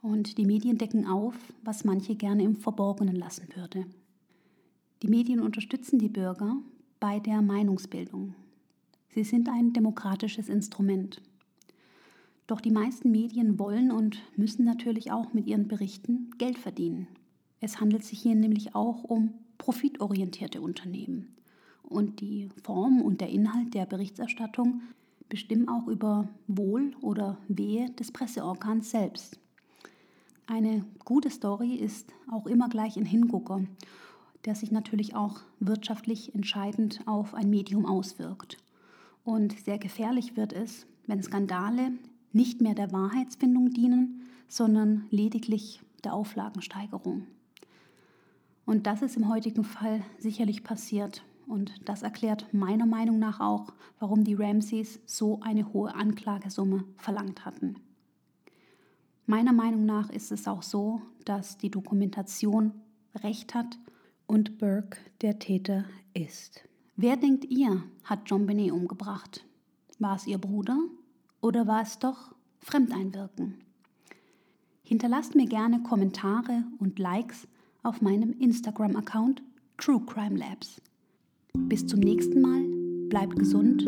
Und 0.04 0.38
die 0.38 0.46
Medien 0.46 0.78
decken 0.78 1.08
auf, 1.08 1.34
was 1.64 1.86
manche 1.86 2.14
gerne 2.14 2.44
im 2.44 2.56
Verborgenen 2.56 3.16
lassen 3.16 3.48
würde. 3.56 3.88
Die 5.02 5.08
Medien 5.08 5.40
unterstützen 5.40 5.98
die 5.98 6.10
Bürger 6.10 6.58
bei 7.00 7.20
der 7.20 7.42
Meinungsbildung. 7.42 8.36
Sie 9.14 9.24
sind 9.24 9.48
ein 9.48 9.74
demokratisches 9.74 10.50
Instrument. 10.50 11.22
Doch 12.48 12.60
die 12.60 12.72
meisten 12.72 13.12
Medien 13.12 13.60
wollen 13.60 13.92
und 13.92 14.18
müssen 14.36 14.66
natürlich 14.66 15.12
auch 15.12 15.34
mit 15.34 15.46
ihren 15.46 15.68
Berichten 15.68 16.32
Geld 16.40 16.58
verdienen. 16.58 17.08
Es 17.60 17.80
handelt 17.80 18.04
sich 18.04 18.20
hier 18.20 18.34
nämlich 18.34 18.74
auch 18.74 19.04
um 19.04 19.36
profitorientierte 19.60 20.62
Unternehmen. 20.62 21.36
Und 21.84 22.22
die 22.22 22.50
Form 22.64 23.04
und 23.04 23.22
der 23.22 23.30
Inhalt 23.30 23.76
der 23.76 23.86
Berichterstattung 23.86 24.82
bestimmen 25.30 25.70
auch 25.70 25.88
über 25.88 26.28
Wohl 26.48 26.96
oder 27.02 27.38
Wehe 27.48 27.92
des 27.92 28.12
Presseorgans 28.12 28.90
selbst. 28.90 29.40
Eine 30.48 30.86
gute 31.06 31.30
Story 31.30 31.76
ist 31.76 32.12
auch 32.32 32.48
immer 32.48 32.68
gleich 32.68 32.98
ein 32.98 33.06
Hingucker, 33.06 33.62
der 34.46 34.56
sich 34.56 34.72
natürlich 34.72 35.16
auch 35.16 35.42
wirtschaftlich 35.60 36.34
entscheidend 36.34 37.02
auf 37.06 37.36
ein 37.36 37.52
Medium 37.52 37.86
auswirkt. 37.86 38.58
Und 39.24 39.58
sehr 39.60 39.78
gefährlich 39.78 40.36
wird 40.36 40.54
es, 40.54 40.86
wenn 41.08 41.24
Skandale 41.24 41.92
nicht 42.32 42.62
mehr 42.62 42.76
der 42.76 42.92
Wahrheitsfindung 42.92 43.70
dienen, 43.70 44.24
sondern 44.48 45.06
lediglich 45.10 45.82
der 46.04 46.14
Auflagensteigerung. 46.14 47.28
Und 48.66 48.88
das 48.88 49.02
ist 49.02 49.18
im 49.18 49.30
heutigen 49.30 49.64
Fall 49.64 50.04
sicherlich 50.20 50.64
passiert. 50.64 51.24
Und 51.48 51.74
das 51.86 52.04
erklärt 52.04 52.54
meiner 52.54 52.86
Meinung 52.86 53.20
nach 53.20 53.40
auch, 53.40 53.74
warum 54.00 54.24
die 54.24 54.36
Ramseys 54.36 55.00
so 55.06 55.40
eine 55.42 55.74
hohe 55.74 55.94
Anklagesumme 55.94 56.86
verlangt 56.98 57.46
hatten. 57.46 57.76
Meiner 59.26 59.54
Meinung 59.54 59.86
nach 59.86 60.10
ist 60.10 60.32
es 60.32 60.48
auch 60.48 60.64
so, 60.64 61.02
dass 61.26 61.58
die 61.58 61.72
Dokumentation 61.72 62.74
recht 63.16 63.54
hat 63.54 63.78
und 64.28 64.58
Burke 64.58 65.00
der 65.22 65.40
Täter 65.40 65.86
ist. 66.14 66.68
Wer 66.96 67.18
denkt 67.18 67.46
ihr, 67.46 67.84
hat 68.04 68.22
John 68.26 68.46
Benet 68.46 68.72
umgebracht? 68.72 69.44
War 69.98 70.16
es 70.16 70.28
ihr 70.28 70.38
Bruder 70.38 70.78
oder 71.42 71.66
war 71.66 71.82
es 71.82 71.98
doch 71.98 72.36
Fremdeinwirken? 72.60 73.56
Hinterlasst 74.84 75.34
mir 75.34 75.48
gerne 75.48 75.82
Kommentare 75.82 76.66
und 76.78 77.00
Likes 77.00 77.48
auf 77.82 78.02
meinem 78.02 78.34
Instagram-Account 78.34 79.42
True 79.78 80.02
Crime 80.06 80.38
Labs. 80.38 80.82
Bis 81.54 81.88
zum 81.88 82.00
nächsten 82.00 82.42
Mal, 82.42 82.64
bleibt 83.10 83.38
gesund 83.38 83.88